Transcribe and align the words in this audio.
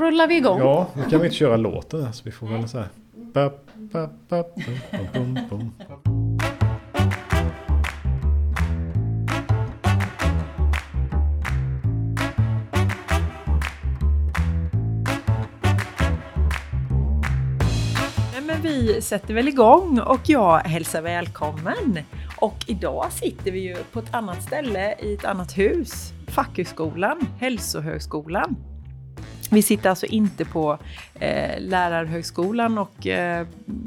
rullar 0.00 0.26
vi 0.26 0.36
igång. 0.36 0.58
Ja, 0.58 0.86
nu 0.96 1.02
kan 1.02 1.20
vi 1.20 1.26
inte 1.26 1.36
köra 1.36 1.56
låten 1.56 2.12
så 2.12 2.22
vi 2.24 2.30
får 2.30 2.46
väl 2.46 2.68
så 2.68 2.78
här. 2.78 2.88
Ba, 3.14 3.50
ba, 3.74 4.08
ba, 4.28 4.44
bum, 4.54 5.04
bum, 5.12 5.34
bum, 5.34 5.72
bum. 5.88 6.38
Nej, 18.32 18.42
men 18.46 18.62
vi 18.62 19.02
sätter 19.02 19.34
väl 19.34 19.48
igång 19.48 20.00
och 20.00 20.20
jag 20.26 20.58
hälsar 20.58 21.02
välkommen. 21.02 21.98
Och 22.40 22.64
idag 22.66 23.06
sitter 23.10 23.50
vi 23.50 23.60
ju 23.60 23.76
på 23.92 23.98
ett 23.98 24.14
annat 24.14 24.42
ställe 24.42 24.94
i 24.98 25.14
ett 25.14 25.24
annat 25.24 25.58
hus. 25.58 26.12
Fackhögskolan, 26.28 27.20
Hälsohögskolan. 27.38 28.56
Vi 29.52 29.62
sitter 29.62 29.90
alltså 29.90 30.06
inte 30.06 30.44
på 30.44 30.78
eh, 31.14 31.60
Lärarhögskolan 31.60 32.78
och 32.78 33.06
eh, 33.06 33.46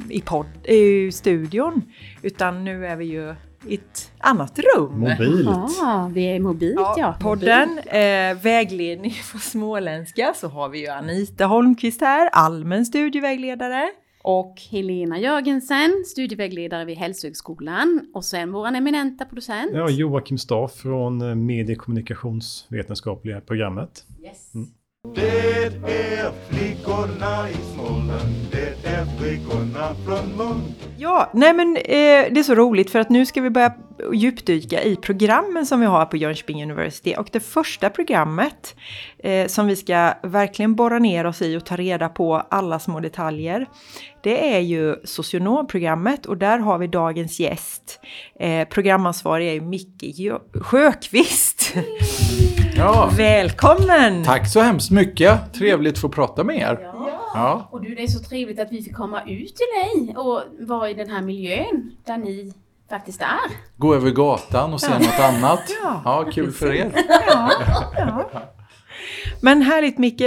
i, 0.09 0.21
podd, 0.21 0.45
i 0.63 1.11
studion, 1.11 1.81
utan 2.21 2.63
nu 2.63 2.85
är 2.85 2.95
vi 2.95 3.05
ju 3.05 3.35
i 3.67 3.75
ett 3.75 4.11
annat 4.17 4.59
rum. 4.59 4.99
Mobilt. 4.99 5.47
Ja, 5.81 6.11
vi 6.13 6.25
är 6.25 6.39
mobilt 6.39 6.75
ja. 6.75 6.95
Ja, 6.97 7.15
podden, 7.21 7.79
eh, 7.85 8.37
vägledning 8.41 9.13
på 9.31 9.37
småländska, 9.37 10.33
så 10.35 10.47
har 10.47 10.69
vi 10.69 10.79
ju 10.79 10.87
Anita 10.87 11.45
Holmqvist 11.45 12.01
här, 12.01 12.29
allmän 12.33 12.85
studievägledare. 12.85 13.89
Och 14.23 14.61
Helena 14.71 15.19
Jörgensen, 15.19 16.03
studievägledare 16.05 16.85
vid 16.85 16.97
Hälsohögskolan. 16.97 18.07
Och 18.13 18.25
sen 18.25 18.51
vår 18.51 18.67
eminenta 18.67 19.25
producent. 19.25 19.71
Ja, 19.73 19.89
Joakim 19.89 20.37
Staff 20.37 20.73
från 20.73 21.21
eh, 21.21 21.35
mediekommunikationsvetenskapliga 21.35 23.41
programmet. 23.41 24.05
Yes. 24.23 24.51
Det 25.11 25.65
är 25.85 26.31
flickorna 26.49 27.49
i 27.49 27.73
Småland, 27.73 28.51
det 28.51 28.89
är 28.89 29.05
flickorna 29.19 29.95
från 30.05 30.37
Lund. 30.37 30.73
Ja, 30.97 31.31
nej 31.33 31.53
men 31.53 31.77
eh, 31.77 32.33
det 32.33 32.39
är 32.39 32.43
så 32.43 32.55
roligt 32.55 32.91
för 32.91 32.99
att 32.99 33.09
nu 33.09 33.25
ska 33.25 33.41
vi 33.41 33.49
börja 33.49 33.73
djupdyka 34.13 34.83
i 34.83 34.95
programmen 34.95 35.65
som 35.65 35.79
vi 35.79 35.85
har 35.85 36.05
på 36.05 36.17
Jönköping 36.17 36.63
University. 36.63 37.15
Och 37.17 37.29
det 37.31 37.39
första 37.39 37.89
programmet 37.89 38.75
eh, 39.19 39.47
som 39.47 39.67
vi 39.67 39.75
ska 39.75 40.13
verkligen 40.23 40.75
borra 40.75 40.99
ner 40.99 41.25
oss 41.25 41.41
i 41.41 41.57
och 41.57 41.65
ta 41.65 41.75
reda 41.75 42.09
på 42.09 42.35
alla 42.35 42.79
små 42.79 42.99
detaljer. 42.99 43.67
Det 44.23 44.55
är 44.55 44.59
ju 44.59 44.95
socionomprogrammet 45.03 46.25
och 46.25 46.37
där 46.37 46.59
har 46.59 46.77
vi 46.77 46.87
dagens 46.87 47.39
gäst. 47.39 47.99
Eh, 48.39 48.67
programansvarig 48.67 49.47
är 49.47 49.53
ju 49.53 49.61
Micke 49.61 50.03
Sjökvist. 50.53 51.73
Sjöqvist. 51.73 51.73
Ja, 52.75 53.09
Välkommen! 53.17 54.23
tack 54.23 54.47
så 54.51 54.59
hemskt 54.61 54.91
mycket. 54.91 55.53
Trevligt 55.53 55.93
att 55.93 55.99
få 55.99 56.09
prata 56.09 56.43
med 56.43 56.55
er. 56.57 56.79
Ja. 57.33 57.67
Och 57.71 57.81
du, 57.81 57.95
det 57.95 58.03
är 58.03 58.07
så 58.07 58.19
trevligt 58.23 58.59
att 58.59 58.71
vi 58.71 58.81
fick 58.81 58.95
komma 58.95 59.21
ut 59.21 59.55
till 59.55 59.67
dig 60.05 60.15
och 60.17 60.41
vara 60.59 60.89
i 60.89 60.93
den 60.93 61.09
här 61.09 61.21
miljön 61.21 61.91
där 62.05 62.17
ni 62.17 62.53
faktiskt 62.89 63.21
är. 63.21 63.57
Gå 63.77 63.95
över 63.95 64.11
gatan 64.11 64.73
och 64.73 64.81
se 64.81 64.93
något 64.99 65.19
annat. 65.19 65.61
Ja, 65.83 66.01
Ja, 66.05 66.31
kul 66.31 66.51
för 66.51 66.73
er. 66.73 66.91
Ja, 67.27 67.51
ja. 67.97 68.29
Men 69.41 69.61
härligt 69.61 69.97
Micke, 69.97 70.21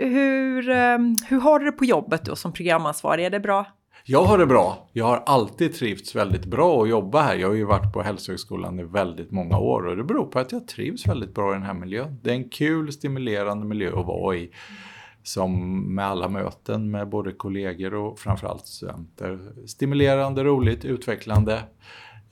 hur, 0.00 0.70
eh, 0.70 0.98
hur 1.28 1.40
har 1.40 1.58
du 1.58 1.64
det 1.64 1.72
på 1.72 1.84
jobbet 1.84 2.24
då 2.24 2.36
som 2.36 2.52
programansvarig? 2.52 3.24
Är 3.26 3.30
det 3.30 3.40
bra? 3.40 3.66
Jag 4.10 4.24
har 4.24 4.38
det 4.38 4.46
bra. 4.46 4.88
Jag 4.92 5.04
har 5.04 5.22
alltid 5.26 5.74
trivts 5.74 6.14
väldigt 6.14 6.44
bra 6.44 6.82
att 6.82 6.88
jobba 6.88 7.22
här. 7.22 7.36
Jag 7.36 7.48
har 7.48 7.54
ju 7.54 7.64
varit 7.64 7.92
på 7.92 8.02
Hälsohögskolan 8.02 8.80
i 8.80 8.84
väldigt 8.84 9.30
många 9.30 9.58
år 9.58 9.86
och 9.86 9.96
det 9.96 10.04
beror 10.04 10.26
på 10.26 10.38
att 10.38 10.52
jag 10.52 10.68
trivs 10.68 11.06
väldigt 11.06 11.34
bra 11.34 11.50
i 11.50 11.54
den 11.54 11.62
här 11.62 11.74
miljön. 11.74 12.16
Det 12.22 12.30
är 12.30 12.34
en 12.34 12.48
kul, 12.48 12.92
stimulerande 12.92 13.66
miljö 13.66 13.88
att 13.88 14.06
vara 14.06 14.36
i. 14.36 14.50
Som 15.22 15.80
med 15.94 16.06
alla 16.06 16.28
möten 16.28 16.90
med 16.90 17.08
både 17.08 17.32
kollegor 17.32 17.94
och 17.94 18.18
framförallt 18.18 18.66
studenter. 18.66 19.38
Stimulerande, 19.66 20.44
roligt, 20.44 20.84
utvecklande. 20.84 21.62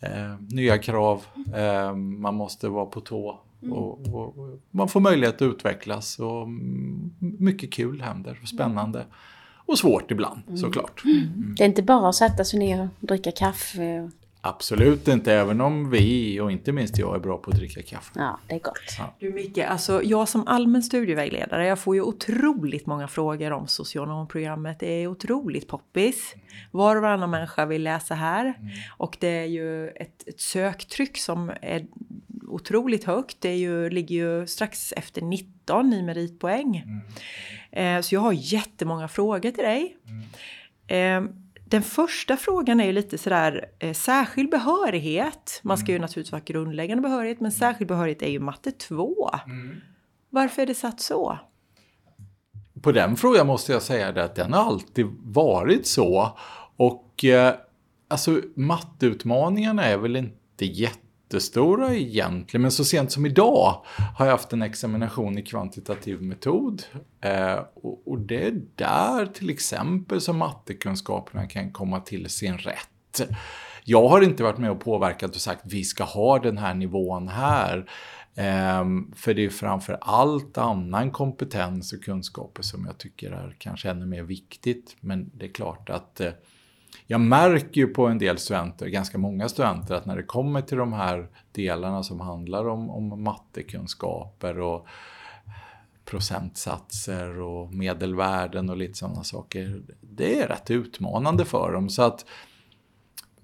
Eh, 0.00 0.34
nya 0.50 0.78
krav. 0.78 1.24
Eh, 1.54 1.94
man 1.96 2.34
måste 2.34 2.68
vara 2.68 2.86
på 2.86 3.00
tå. 3.00 3.40
Och, 3.70 4.08
och, 4.14 4.38
och 4.38 4.60
man 4.70 4.88
får 4.88 5.00
möjlighet 5.00 5.34
att 5.34 5.42
utvecklas 5.42 6.18
och 6.18 6.42
mm, 6.42 7.10
mycket 7.18 7.72
kul 7.72 8.00
händer. 8.00 8.40
Spännande. 8.44 9.04
Och 9.68 9.78
svårt 9.78 10.10
ibland 10.10 10.40
såklart. 10.54 11.02
Mm. 11.04 11.54
Det 11.58 11.64
är 11.64 11.68
inte 11.68 11.82
bara 11.82 12.08
att 12.08 12.14
sätta 12.14 12.44
sig 12.44 12.58
ner 12.58 12.88
och 13.00 13.06
dricka 13.06 13.30
kaffe. 13.32 14.00
och- 14.00 14.10
Absolut 14.40 15.08
inte, 15.08 15.32
även 15.32 15.60
om 15.60 15.90
vi 15.90 16.40
och 16.40 16.52
inte 16.52 16.72
minst 16.72 16.98
jag 16.98 17.14
är 17.14 17.18
bra 17.18 17.36
på 17.38 17.50
att 17.50 17.56
dricka 17.56 17.82
kaffe. 17.82 18.10
Ja, 18.14 18.38
det 18.46 18.54
är 18.54 18.58
gott. 18.58 18.98
Du 19.18 19.32
Micke, 19.32 19.58
alltså 19.58 20.02
jag 20.02 20.28
som 20.28 20.48
allmän 20.48 20.82
studievägledare, 20.82 21.66
jag 21.66 21.78
får 21.78 21.94
ju 21.94 22.02
otroligt 22.02 22.86
många 22.86 23.08
frågor 23.08 23.50
om 23.50 23.66
socionomprogrammet. 23.66 24.80
Det 24.80 25.02
är 25.02 25.06
otroligt 25.06 25.68
poppis. 25.68 26.34
Var 26.70 26.96
och 26.96 27.02
varannan 27.02 27.30
människa 27.30 27.66
vill 27.66 27.82
läsa 27.82 28.14
här. 28.14 28.54
Och 28.96 29.16
det 29.20 29.28
är 29.28 29.44
ju 29.44 29.88
ett, 29.88 30.28
ett 30.28 30.40
söktryck 30.40 31.16
som 31.16 31.52
är 31.62 31.86
otroligt 32.48 33.04
högt. 33.04 33.36
Det 33.40 33.48
är 33.48 33.56
ju, 33.56 33.90
ligger 33.90 34.14
ju 34.16 34.46
strax 34.46 34.92
efter 34.92 35.22
19 35.22 35.92
i 35.92 36.02
meritpoäng. 36.02 36.84
Eh, 37.70 38.00
så 38.00 38.14
jag 38.14 38.20
har 38.20 38.32
jättemånga 38.32 39.08
frågor 39.08 39.50
till 39.50 39.64
dig. 39.64 39.96
Eh, 40.86 41.22
den 41.70 41.82
första 41.82 42.36
frågan 42.36 42.80
är 42.80 42.84
ju 42.84 42.92
lite 42.92 43.18
sådär 43.18 43.64
eh, 43.78 43.92
särskild 43.92 44.50
behörighet. 44.50 45.60
Man 45.62 45.78
ska 45.78 45.92
ju 45.92 45.98
naturligtvis 45.98 46.32
vara 46.32 46.42
grundläggande 46.46 47.02
behörighet, 47.02 47.40
men 47.40 47.52
särskild 47.52 47.88
behörighet 47.88 48.22
är 48.22 48.30
ju 48.30 48.40
matte 48.40 48.72
2. 48.72 49.30
Varför 50.30 50.62
är 50.62 50.66
det 50.66 50.74
satt 50.74 51.00
så? 51.00 51.38
På 52.82 52.92
den 52.92 53.16
frågan 53.16 53.46
måste 53.46 53.72
jag 53.72 53.82
säga 53.82 54.12
det 54.12 54.24
att 54.24 54.34
den 54.34 54.52
har 54.52 54.64
alltid 54.64 55.06
varit 55.22 55.86
så. 55.86 56.38
Och 56.76 57.24
eh, 57.24 57.54
alltså 58.08 58.40
matteutmaningarna 58.56 59.84
är 59.84 59.98
väl 59.98 60.16
inte 60.16 60.66
jättestora 61.28 61.94
egentligen. 61.94 62.62
Men 62.62 62.70
så 62.70 62.84
sent 62.84 63.12
som 63.12 63.26
idag 63.26 63.84
har 64.16 64.26
jag 64.26 64.32
haft 64.32 64.52
en 64.52 64.62
examination 64.62 65.38
i 65.38 65.42
kvantitativ 65.42 66.22
metod. 66.22 66.82
Eh, 67.20 67.58
och, 67.74 68.08
och 68.08 68.18
det 68.18 68.46
är 68.46 68.60
där 68.74 69.26
till 69.26 69.50
exempel 69.50 70.20
som 70.20 70.36
mattekunskaperna 70.36 71.46
kan 71.46 71.72
komma 71.72 72.00
till 72.00 72.30
sin 72.30 72.58
rätt. 72.58 73.30
Jag 73.84 74.08
har 74.08 74.22
inte 74.22 74.42
varit 74.42 74.58
med 74.58 74.70
och 74.70 74.80
påverkat 74.80 75.34
och 75.34 75.40
sagt 75.40 75.60
vi 75.64 75.84
ska 75.84 76.04
ha 76.04 76.38
den 76.38 76.58
här 76.58 76.74
nivån 76.74 77.28
här. 77.28 77.90
Ehm, 78.34 79.12
för 79.16 79.34
det 79.34 79.44
är 79.44 79.50
framför 79.50 79.98
allt 80.00 80.58
annan 80.58 81.10
kompetens 81.10 81.92
och 81.92 82.04
kunskaper 82.04 82.62
som 82.62 82.86
jag 82.86 82.98
tycker 82.98 83.30
är 83.30 83.56
kanske 83.58 83.90
ännu 83.90 84.06
mer 84.06 84.22
viktigt. 84.22 84.96
Men 85.00 85.30
det 85.34 85.44
är 85.44 85.52
klart 85.52 85.90
att 85.90 86.20
eh, 86.20 86.32
jag 87.10 87.20
märker 87.20 87.80
ju 87.80 87.86
på 87.86 88.06
en 88.06 88.18
del 88.18 88.38
studenter, 88.38 88.86
ganska 88.86 89.18
många 89.18 89.48
studenter, 89.48 89.94
att 89.94 90.06
när 90.06 90.16
det 90.16 90.22
kommer 90.22 90.62
till 90.62 90.78
de 90.78 90.92
här 90.92 91.28
delarna 91.52 92.02
som 92.02 92.20
handlar 92.20 92.68
om, 92.68 92.90
om 92.90 93.22
mattekunskaper 93.22 94.60
och 94.60 94.86
procentsatser 96.04 97.40
och 97.40 97.74
medelvärden 97.74 98.70
och 98.70 98.76
lite 98.76 98.94
sådana 98.94 99.24
saker. 99.24 99.82
Det 100.00 100.40
är 100.40 100.48
rätt 100.48 100.70
utmanande 100.70 101.44
för 101.44 101.72
dem. 101.72 101.88
Så 101.88 102.02
att 102.02 102.24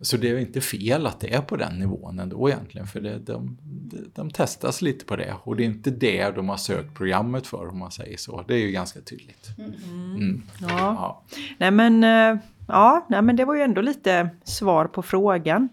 så 0.00 0.16
det 0.16 0.30
är 0.30 0.38
inte 0.38 0.60
fel 0.60 1.06
att 1.06 1.20
det 1.20 1.34
är 1.34 1.40
på 1.40 1.56
den 1.56 1.78
nivån 1.78 2.18
ändå 2.18 2.48
egentligen, 2.48 2.86
för 2.86 3.00
det, 3.00 3.18
de, 3.18 3.58
de, 3.62 4.10
de 4.14 4.30
testas 4.30 4.82
lite 4.82 5.04
på 5.04 5.16
det. 5.16 5.34
Och 5.42 5.56
det 5.56 5.62
är 5.62 5.66
inte 5.66 5.90
det 5.90 6.30
de 6.30 6.48
har 6.48 6.56
sökt 6.56 6.94
programmet 6.94 7.46
för, 7.46 7.68
om 7.68 7.78
man 7.78 7.90
säger 7.90 8.16
så. 8.16 8.44
Det 8.48 8.54
är 8.54 8.58
ju 8.58 8.70
ganska 8.70 9.00
tydligt. 9.00 9.50
Mm. 9.58 10.42
Ja. 10.60 10.68
Ja. 10.68 11.22
Nej 11.58 11.70
men, 11.70 12.04
eh, 12.04 12.38
ja, 12.68 13.06
nej 13.10 13.22
men 13.22 13.36
det 13.36 13.44
var 13.44 13.54
ju 13.54 13.62
ändå 13.62 13.80
lite 13.80 14.30
svar 14.44 14.84
på 14.84 15.02
frågan. 15.02 15.68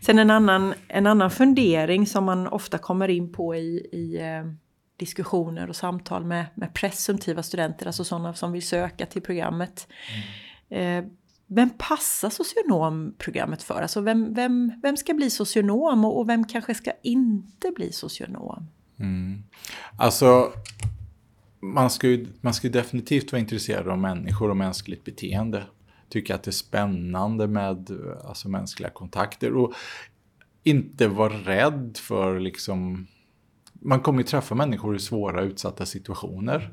Sen 0.00 0.18
en 0.18 0.30
annan, 0.30 0.74
en 0.88 1.06
annan 1.06 1.30
fundering 1.30 2.06
som 2.06 2.24
man 2.24 2.46
ofta 2.46 2.78
kommer 2.78 3.08
in 3.08 3.32
på 3.32 3.54
i, 3.54 3.88
i 3.92 4.18
eh, 4.20 4.52
diskussioner 4.96 5.68
och 5.68 5.76
samtal 5.76 6.24
med, 6.24 6.46
med 6.54 6.74
presumtiva 6.74 7.42
studenter, 7.42 7.86
alltså 7.86 8.04
sådana 8.04 8.34
som 8.34 8.52
vill 8.52 8.66
söka 8.66 9.06
till 9.06 9.22
programmet. 9.22 9.88
Eh, 10.68 11.04
vem 11.46 11.70
passar 11.70 12.30
socionomprogrammet 12.30 13.62
för? 13.62 13.82
Alltså 13.82 14.00
vem, 14.00 14.34
vem, 14.34 14.72
vem 14.82 14.96
ska 14.96 15.14
bli 15.14 15.30
socionom 15.30 16.04
och, 16.04 16.18
och 16.18 16.28
vem 16.28 16.44
kanske 16.44 16.74
ska 16.74 16.92
inte 17.02 17.70
bli 17.76 17.92
socionom? 17.92 18.66
Mm. 18.98 19.42
Alltså, 19.98 20.52
man 21.60 21.90
ska, 21.90 22.08
ju, 22.08 22.26
man 22.40 22.54
ska 22.54 22.68
definitivt 22.68 23.32
vara 23.32 23.40
intresserad 23.40 23.88
av 23.88 23.98
människor 23.98 24.50
och 24.50 24.56
mänskligt 24.56 25.04
beteende. 25.04 25.64
Tycka 26.08 26.34
att 26.34 26.42
det 26.42 26.50
är 26.50 26.52
spännande 26.52 27.46
med 27.46 27.90
alltså, 28.24 28.48
mänskliga 28.48 28.90
kontakter 28.90 29.56
och 29.56 29.72
inte 30.62 31.08
vara 31.08 31.32
rädd 31.32 31.96
för 32.00 32.40
liksom 32.40 33.06
man 33.82 34.00
kommer 34.00 34.18
ju 34.18 34.24
träffa 34.24 34.54
människor 34.54 34.96
i 34.96 34.98
svåra 34.98 35.42
utsatta 35.42 35.86
situationer 35.86 36.72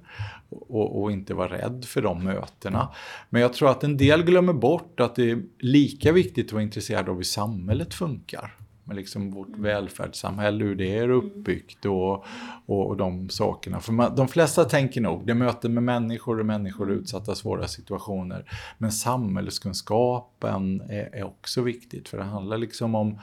och, 0.49 1.01
och, 1.01 1.11
inte 1.11 1.33
vara 1.33 1.57
rädd 1.57 1.85
för 1.85 2.01
de 2.01 2.23
mötena. 2.23 2.89
Men 3.29 3.41
jag 3.41 3.53
tror 3.53 3.69
att 3.69 3.83
en 3.83 3.97
del 3.97 4.23
glömmer 4.23 4.53
bort 4.53 4.99
att 4.99 5.15
det 5.15 5.31
är 5.31 5.43
lika 5.59 6.11
viktigt 6.11 6.45
att 6.45 6.53
vara 6.53 6.63
intresserad 6.63 7.09
av 7.09 7.15
hur 7.15 7.23
samhället 7.23 7.93
funkar 7.93 8.55
med 8.87 8.95
liksom 8.95 9.31
vårt 9.31 9.57
välfärdssamhälle, 9.57 10.63
hur 10.63 10.75
det 10.75 10.97
är 10.97 11.09
uppbyggt 11.09 11.85
och, 11.85 12.25
och, 12.65 12.87
och 12.87 12.97
de 12.97 13.29
sakerna. 13.29 13.79
För 13.79 13.93
man, 13.93 14.15
de 14.15 14.27
flesta 14.27 14.65
tänker 14.65 15.01
nog, 15.01 15.25
det 15.25 15.31
är 15.31 15.35
möten 15.35 15.73
med 15.73 15.83
människor 15.83 16.39
och 16.39 16.45
människor 16.45 16.91
i 16.91 16.95
utsatta 16.95 17.35
svåra 17.35 17.67
situationer. 17.67 18.51
Men 18.77 18.91
samhällskunskapen 18.91 20.81
är, 20.81 21.15
är 21.15 21.23
också 21.23 21.61
viktigt 21.61 22.09
för 22.09 22.17
det 22.17 22.23
handlar 22.23 22.57
liksom 22.57 22.95
om 22.95 23.19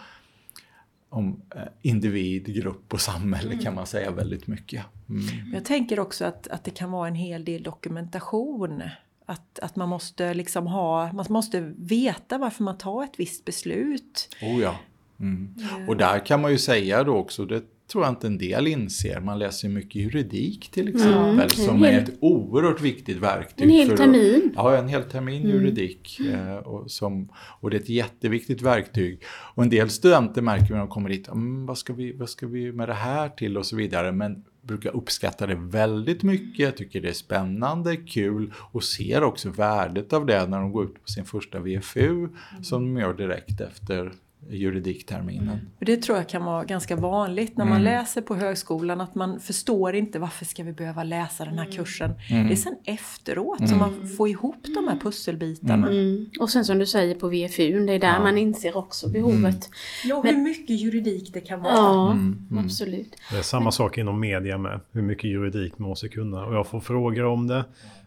om 1.15 1.43
eh, 1.55 1.63
individ, 1.83 2.55
grupp 2.55 2.93
och 2.93 3.01
samhälle 3.01 3.59
kan 3.59 3.75
man 3.75 3.87
säga 3.87 4.11
väldigt 4.11 4.47
mycket. 4.47 4.85
Mm. 5.09 5.53
Jag 5.55 5.65
tänker 5.65 6.01
också 6.01 6.25
att, 6.25 6.49
att 6.49 6.65
det 6.65 6.71
kan 6.71 6.91
vara 6.91 7.09
en 7.09 7.15
hel 7.15 7.45
del 7.45 7.63
dokumentation. 7.63 8.83
Att, 9.27 9.59
att 9.59 9.77
man 9.77 9.89
måste 9.89 10.35
liksom 10.35 10.67
ha, 10.67 11.13
man 11.13 11.27
måste 11.29 11.61
veta 11.77 12.39
varför 12.39 12.65
man 12.65 12.79
tar 12.79 13.05
ett 13.05 13.15
visst 13.17 13.45
beslut. 13.45 14.37
Oh 14.43 14.61
ja. 14.61 14.75
Mm. 15.21 15.55
Och 15.89 15.97
där 15.97 16.27
kan 16.27 16.41
man 16.41 16.51
ju 16.51 16.59
säga 16.59 17.05
då 17.05 17.17
också, 17.17 17.45
det 17.45 17.63
tror 17.93 18.05
jag 18.05 18.13
inte 18.13 18.27
en 18.27 18.39
del 18.39 18.67
inser, 18.67 19.21
man 19.21 19.39
läser 19.39 19.69
mycket 19.69 19.95
juridik 19.95 20.71
till 20.71 20.89
exempel, 20.89 21.33
Mm. 21.33 21.49
som 21.49 21.83
är 21.83 21.99
ett 21.99 22.11
oerhört 22.21 22.81
viktigt 22.81 23.17
verktyg. 23.17 23.67
En 23.67 23.71
hel 23.71 23.89
för 23.89 23.97
termin. 23.97 24.35
Mm. 24.35 24.49
Att, 24.49 24.55
ja, 24.55 24.77
en 24.77 24.89
hel 24.89 25.03
termin 25.03 25.43
juridik. 25.43 26.21
Eh, 26.21 26.57
och, 26.57 26.91
som, 26.91 27.29
och 27.61 27.71
det 27.71 27.77
är 27.77 27.81
ett 27.81 27.89
jätteviktigt 27.89 28.63
verktyg. 28.63 29.23
Och 29.55 29.63
en 29.63 29.71
del 29.71 29.91
studenter 29.91 30.43
märker 30.43 30.73
när 30.73 30.79
de 30.79 30.89
kommer 30.89 31.29
mm, 31.31 31.67
vad, 31.67 31.79
ska 31.79 31.93
vi, 31.93 32.13
vad 32.13 32.31
ska 32.31 32.47
vi 32.47 32.73
med 32.73 32.89
det 32.89 32.95
här 32.95 33.29
till 33.29 33.59
och 33.59 33.67
så 33.67 33.77
vidare. 33.77 34.13
Men 34.13 34.45
brukar 34.63 34.97
uppskatta 34.97 35.47
det 35.47 35.55
väldigt 35.55 36.23
mycket, 36.23 36.77
tycker 36.77 37.01
det 37.01 37.09
är 37.09 37.13
spännande, 37.13 37.97
kul 37.97 38.53
och 38.73 38.85
ser 38.85 39.23
också 39.23 39.51
värdet 39.51 40.13
av 40.13 40.27
det 40.27 40.47
när 40.47 40.61
de 40.61 40.73
går 40.73 40.85
ut 40.85 41.03
på 41.03 41.09
sin 41.09 41.25
första 41.25 41.61
VFU 41.61 42.29
som 42.63 42.95
de 42.95 43.01
gör 43.01 43.15
direkt 43.15 43.61
efter 43.61 44.13
juridikterminen. 44.51 45.61
Och 45.79 45.85
det 45.85 45.97
tror 45.97 46.19
jag 46.19 46.29
kan 46.29 46.45
vara 46.45 46.65
ganska 46.65 46.97
vanligt 46.97 47.57
när 47.57 47.65
man 47.65 47.73
Mm. 47.81 47.85
läser 47.85 48.21
på 48.23 48.35
högskolan 48.35 49.01
att 49.01 49.15
man 49.15 49.41
förstår 49.41 49.95
inte 49.95 50.19
varför 50.19 50.45
ska 50.45 50.63
vi 50.63 50.73
behöva 50.73 51.05
läsa 51.05 51.45
den 51.45 51.59
här 51.59 51.65
kursen. 51.73 52.11
Mm. 52.31 52.47
Det 52.47 52.53
är 52.53 52.57
sen 52.57 52.77
efteråt 52.85 53.69
som 53.69 53.79
man 53.79 54.09
får 54.09 54.29
ihop 54.29 54.57
de 54.75 54.89
här 54.89 54.99
pusselbitarna. 55.01 55.89
Mm. 55.89 56.31
Och 56.41 56.51
sen 56.51 56.65
som 56.65 56.79
du 56.79 56.87
säger 56.87 57.15
på 57.15 57.29
VFU, 57.29 57.87
det 57.87 57.93
är 57.93 57.99
där 57.99 58.09
Ja. 58.15 58.21
man 58.23 58.39
inser 58.39 58.77
också 58.77 59.09
behovet. 59.09 59.71
Ja, 60.05 60.23
hur 60.25 60.37
mycket 60.37 60.81
juridik 60.81 61.31
det 61.35 61.41
kan 61.41 61.61
vara. 61.63 61.73
Ja, 61.75 62.13
Mm, 62.13 62.59
absolut. 62.65 63.17
Det 63.31 63.39
är 63.39 63.43
samma 63.43 63.71
sak 63.73 63.99
inom 63.99 64.21
media 64.21 64.59
med. 64.59 64.81
Hur 64.93 65.03
mycket 65.03 65.25
juridik 65.25 65.79
man 65.79 65.89
måste 65.89 66.09
kunna. 66.09 66.45
Och 66.47 66.55
jag 66.55 66.67
får 66.67 66.81
frågor 66.81 67.25
om 67.25 67.47
det. 67.47 67.65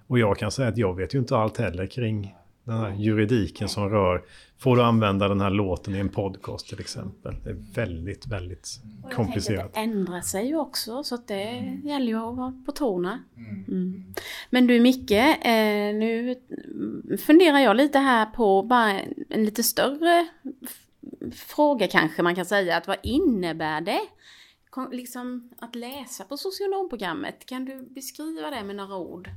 Och 0.07 0.19
jag 0.19 0.37
kan 0.37 0.51
säga 0.51 0.67
att 0.67 0.77
jag 0.77 0.95
vet 0.95 1.13
ju 1.15 1.19
inte 1.19 1.37
allt 1.37 1.57
heller 1.57 1.85
kring 1.87 2.35
den 2.67 2.77
här 2.77 2.93
juridiken 2.95 3.69
som 3.69 3.89
rör. 3.89 4.23
Får 4.57 4.75
du 4.75 4.83
använda 4.83 5.27
den 5.27 5.41
här 5.41 5.49
låten 5.49 5.95
i 5.95 5.99
en 5.99 6.09
podcast 6.09 6.67
till 6.69 6.79
exempel? 6.79 7.35
Det 7.43 7.49
är 7.49 7.57
väldigt, 7.73 8.27
väldigt 8.27 8.67
komplicerat. 9.13 9.65
att 9.65 9.73
det 9.73 9.79
ändrar 9.79 10.21
sig 10.21 10.47
ju 10.47 10.57
också 10.57 11.03
så 11.03 11.15
att 11.15 11.27
det 11.27 11.79
gäller 11.83 12.07
ju 12.07 12.17
att 12.29 12.35
vara 12.37 12.63
på 12.65 12.71
tårna. 12.71 13.19
Mm. 13.67 14.13
Men 14.49 14.67
du 14.67 14.79
Micke, 14.79 15.11
eh, 15.11 15.93
nu 15.95 16.35
funderar 17.19 17.59
jag 17.59 17.75
lite 17.77 17.99
här 17.99 18.25
på 18.25 18.63
bara 18.63 18.91
en, 18.91 19.13
en 19.29 19.45
lite 19.45 19.63
större 19.63 20.27
fråga 21.33 21.87
kanske 21.87 22.23
man 22.23 22.35
kan 22.35 22.45
säga. 22.45 22.77
Att 22.77 22.87
vad 22.87 22.97
innebär 23.03 23.81
det? 23.81 23.99
Kom- 24.69 24.91
Liksom 24.91 25.49
att 25.59 25.75
läsa 25.75 26.23
på 26.23 26.37
socionomprogrammet, 26.37 27.45
kan 27.45 27.65
du 27.65 27.81
beskriva 27.89 28.49
det 28.49 28.63
med 28.63 28.75
några 28.75 28.95
ord? 28.97 29.29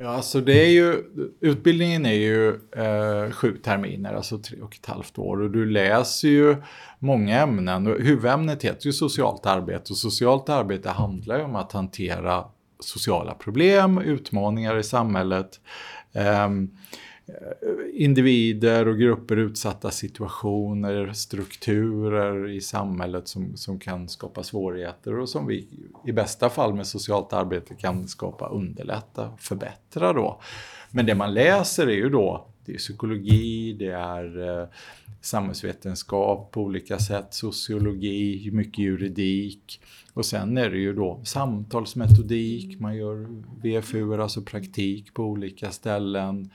Ja, 0.00 0.08
alltså 0.08 0.40
det 0.40 0.66
är 0.66 0.70
ju, 0.70 1.04
utbildningen 1.40 2.06
är 2.06 2.12
ju 2.12 2.48
eh, 2.76 3.32
sju 3.32 3.56
terminer, 3.56 4.14
alltså 4.14 4.38
tre 4.38 4.60
och 4.60 4.74
ett 4.74 4.86
halvt 4.86 5.18
år. 5.18 5.42
Och 5.42 5.50
du 5.50 5.70
läser 5.70 6.28
ju 6.28 6.56
många 6.98 7.40
ämnen. 7.40 7.86
Huvudämnet 7.86 8.64
heter 8.64 8.86
ju 8.86 8.92
socialt 8.92 9.46
arbete. 9.46 9.92
Och 9.92 9.96
socialt 9.96 10.48
arbete 10.48 10.90
handlar 10.90 11.38
ju 11.38 11.44
om 11.44 11.56
att 11.56 11.72
hantera 11.72 12.44
sociala 12.80 13.34
problem, 13.34 13.98
utmaningar 13.98 14.78
i 14.78 14.82
samhället. 14.82 15.60
Eh, 16.12 16.48
Eh, 17.28 18.04
individer 18.04 18.88
och 18.88 18.98
grupper 18.98 19.36
utsatta 19.36 19.90
situationer, 19.90 21.12
strukturer 21.12 22.48
i 22.48 22.60
samhället 22.60 23.28
som, 23.28 23.56
som 23.56 23.78
kan 23.78 24.08
skapa 24.08 24.42
svårigheter 24.42 25.18
och 25.18 25.28
som 25.28 25.46
vi 25.46 25.66
i 26.06 26.12
bästa 26.12 26.50
fall 26.50 26.74
med 26.74 26.86
socialt 26.86 27.32
arbete 27.32 27.74
kan 27.74 28.08
skapa 28.08 28.48
underlätta, 28.48 29.32
förbättra 29.38 30.12
då. 30.12 30.40
Men 30.90 31.06
det 31.06 31.14
man 31.14 31.34
läser 31.34 31.86
är 31.86 31.96
ju 31.96 32.08
då 32.08 32.46
det 32.68 32.74
är 32.74 32.78
psykologi, 32.78 33.72
det 33.72 33.90
är 33.90 34.60
eh, 34.60 34.68
samhällsvetenskap 35.20 36.50
på 36.52 36.62
olika 36.62 36.98
sätt, 36.98 37.26
sociologi, 37.30 38.50
mycket 38.52 38.78
juridik. 38.78 39.80
Och 40.12 40.26
sen 40.26 40.58
är 40.58 40.70
det 40.70 40.78
ju 40.78 40.92
då 40.92 41.20
samtalsmetodik, 41.24 42.80
man 42.80 42.96
gör 42.96 43.26
VFU, 43.62 44.22
alltså 44.22 44.42
praktik 44.42 45.14
på 45.14 45.22
olika 45.22 45.70
ställen. 45.70 46.50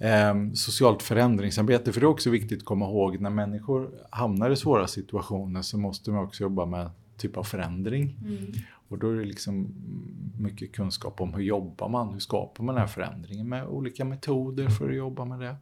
Eh, 0.00 0.34
socialt 0.54 1.02
förändringsarbete, 1.02 1.92
för 1.92 2.00
det 2.00 2.04
är 2.04 2.08
också 2.08 2.30
viktigt 2.30 2.58
att 2.58 2.64
komma 2.64 2.84
ihåg 2.84 3.20
när 3.20 3.30
människor 3.30 3.90
hamnar 4.10 4.50
i 4.50 4.56
svåra 4.56 4.86
situationer 4.86 5.62
så 5.62 5.78
måste 5.78 6.10
man 6.10 6.24
också 6.24 6.42
jobba 6.42 6.66
med 6.66 6.90
typ 7.16 7.36
av 7.36 7.44
förändring. 7.44 8.16
Och 8.88 8.98
då 8.98 9.10
är 9.10 9.14
det 9.14 9.24
liksom 9.24 9.74
mycket 10.38 10.72
kunskap 10.72 11.20
om 11.20 11.34
hur 11.34 11.42
jobbar 11.42 11.88
man, 11.88 12.12
hur 12.12 12.20
skapar 12.20 12.64
man 12.64 12.74
den 12.74 12.82
här 12.82 12.88
förändringen 12.88 13.48
med 13.48 13.66
olika 13.66 14.04
metoder 14.04 14.68
för 14.68 14.88
att 14.88 14.96
jobba 14.96 15.24
med 15.24 15.40
det. 15.40 15.56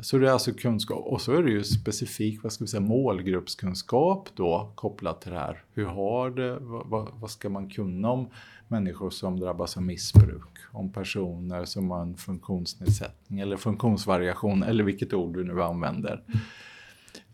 Så 0.00 0.18
det 0.18 0.28
är 0.28 0.32
alltså 0.32 0.52
kunskap 0.52 1.06
och 1.06 1.20
så 1.20 1.32
är 1.32 1.42
det 1.42 1.50
ju 1.50 1.64
specifik 1.64 2.42
vad 2.42 2.52
ska 2.52 2.64
vi 2.64 2.68
säga, 2.68 2.80
målgruppskunskap 2.80 4.28
då 4.34 4.72
kopplat 4.74 5.20
till 5.20 5.32
det 5.32 5.38
här. 5.38 5.64
Hur 5.74 5.84
har 5.84 6.30
det, 6.30 6.58
vad, 6.58 6.86
vad, 6.86 7.08
vad 7.14 7.30
ska 7.30 7.48
man 7.48 7.70
kunna 7.70 8.10
om 8.10 8.28
människor 8.72 9.10
som 9.10 9.40
drabbas 9.40 9.76
av 9.76 9.82
missbruk? 9.82 10.58
Om 10.72 10.92
personer 10.92 11.64
som 11.64 11.90
har 11.90 12.02
en 12.02 12.16
funktionsnedsättning 12.16 13.40
eller 13.40 13.56
funktionsvariation 13.56 14.62
eller 14.62 14.84
vilket 14.84 15.14
ord 15.14 15.34
du 15.34 15.44
nu 15.44 15.62
använder. 15.62 16.22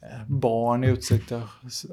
Eh, 0.02 0.26
barn 0.26 0.84
i 0.84 0.88
utsatta, 0.88 1.42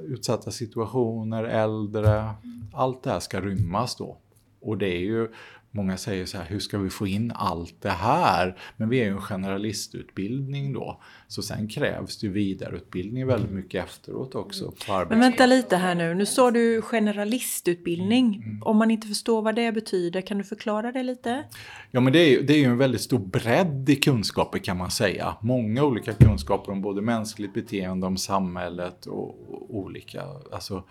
utsatta 0.08 0.52
situationer, 0.52 1.44
äldre. 1.44 2.34
Allt 2.74 3.04
det 3.04 3.10
här 3.10 3.20
ska 3.20 3.42
rymmas 3.42 3.96
då. 3.96 4.18
Och 4.62 4.78
det 4.78 4.90
är 4.90 5.02
ju, 5.02 5.32
många 5.76 5.98
säger 5.98 6.26
så 6.26 6.38
här, 6.38 6.46
hur 6.46 6.60
ska 6.60 6.78
vi 6.78 6.90
få 6.90 7.08
in 7.08 7.32
allt 7.36 7.82
det 7.82 7.90
här? 7.90 8.58
Men 8.78 8.90
vi 8.90 9.00
är 9.00 9.04
ju 9.04 9.12
en 9.12 9.22
generalistutbildning 9.22 10.74
då. 10.74 11.02
Så 11.28 11.42
sen 11.42 11.68
krävs 11.68 12.18
det 12.18 12.28
vidareutbildning 12.28 13.28
väldigt 13.28 13.52
mycket 13.52 13.84
efteråt 13.84 14.36
också. 14.36 14.74
På 14.88 15.06
Men 15.10 15.20
vänta 15.20 15.46
lite 15.46 15.78
här 15.78 15.96
nu, 15.96 16.14
nu 16.14 16.26
står 16.26 16.52
du 16.52 16.82
generalistutbildning. 16.82 18.60
Om 18.62 18.78
man 18.78 18.92
inte 18.92 19.08
förstår 19.08 19.42
vad 19.42 19.56
det 19.56 19.72
betyder, 19.72 20.22
kan 20.22 20.38
du 20.38 20.44
förklara 20.44 20.92
det 20.92 21.04
lite? 21.04 21.44
Ja, 21.92 22.00
men 22.00 22.14
det 22.14 22.20
är, 22.20 22.30
ju, 22.30 22.42
det 22.42 22.54
är 22.54 22.58
ju 22.58 22.66
en 22.66 22.78
väldigt 22.78 23.02
stor 23.02 23.20
bredd 23.20 23.90
i 23.90 23.96
kunskaper 23.96 24.60
kan 24.60 24.78
man 24.78 24.92
säga. 24.92 25.36
Många 25.42 25.84
olika 25.84 26.14
kunskaper 26.14 26.72
om 26.72 26.82
både 26.82 27.02
mänskligt 27.02 27.54
beteende, 27.54 28.08
om 28.08 28.18
samhället 28.18 29.06
och, 29.06 29.30
och 29.50 29.76
olika. 29.76 30.24
Alltså, 30.52 30.84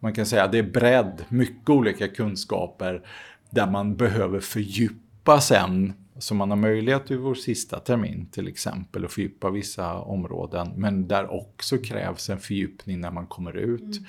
Man 0.00 0.12
kan 0.12 0.26
säga 0.26 0.44
att 0.44 0.52
det 0.52 0.58
är 0.58 0.70
bredd, 0.70 1.24
mycket 1.28 1.70
olika 1.70 2.08
kunskaper 2.08 3.02
där 3.50 3.70
man 3.70 3.96
behöver 3.96 4.40
fördjupa 4.40 5.40
sen. 5.40 5.92
Så 6.18 6.34
man 6.34 6.50
har 6.50 6.56
möjlighet 6.56 7.10
i 7.10 7.16
vår 7.16 7.34
sista 7.34 7.80
termin 7.80 8.26
till 8.30 8.48
exempel 8.48 9.04
att 9.04 9.12
fördjupa 9.12 9.50
vissa 9.50 9.94
områden. 9.94 10.72
Men 10.76 11.08
där 11.08 11.32
också 11.32 11.78
krävs 11.78 12.30
en 12.30 12.38
fördjupning 12.38 13.00
när 13.00 13.10
man 13.10 13.26
kommer 13.26 13.56
ut. 13.56 13.80
Mm. 13.80 14.04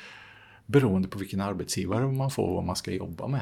Beroende 0.69 1.07
på 1.07 1.19
vilken 1.19 1.41
arbetsgivare 1.41 2.07
man 2.07 2.31
får 2.31 2.47
och 2.47 2.55
vad 2.55 2.63
man 2.63 2.75
ska 2.75 2.91
jobba 2.91 3.27
med. 3.27 3.41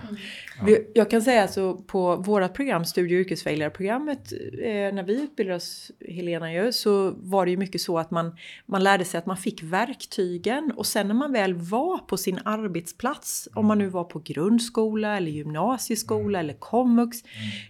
Vi- 0.66 0.92
Jag 0.96 1.10
kan 1.10 1.22
säga 1.22 1.42
alltså 1.42 1.74
på 1.88 2.16
vårt 2.16 2.54
program, 2.54 2.86
studie 2.86 3.16
och 3.16 3.20
yrkesvägledarprogrammet, 3.20 4.32
eh, 4.64 4.70
när 4.70 5.04
vi 5.04 5.22
utbildade 5.24 5.56
oss, 5.58 5.92
Helena 6.08 6.54
ju, 6.54 6.72
så 6.72 7.12
var 7.18 7.46
det 7.46 7.52
ju 7.52 7.58
mycket 7.58 7.82
så 7.82 7.98
att 8.00 8.12
man, 8.12 8.36
man 8.66 8.84
lärde 8.84 9.06
sig 9.06 9.18
att 9.18 9.26
man 9.26 9.38
fick 9.38 9.64
verktygen 9.64 10.72
och 10.76 10.86
sen 10.86 11.08
när 11.08 11.16
man 11.16 11.32
väl 11.32 11.54
var 11.54 11.98
på 11.98 12.18
sin 12.18 12.40
arbetsplats, 12.46 13.48
om 13.56 13.66
man 13.66 13.78
nu 13.78 13.88
var 13.88 14.04
på 14.04 14.20
grundskola 14.20 15.18
eller 15.18 15.32
gymnasieskola 15.32 16.40
eller 16.40 16.54
komvux, 16.54 17.18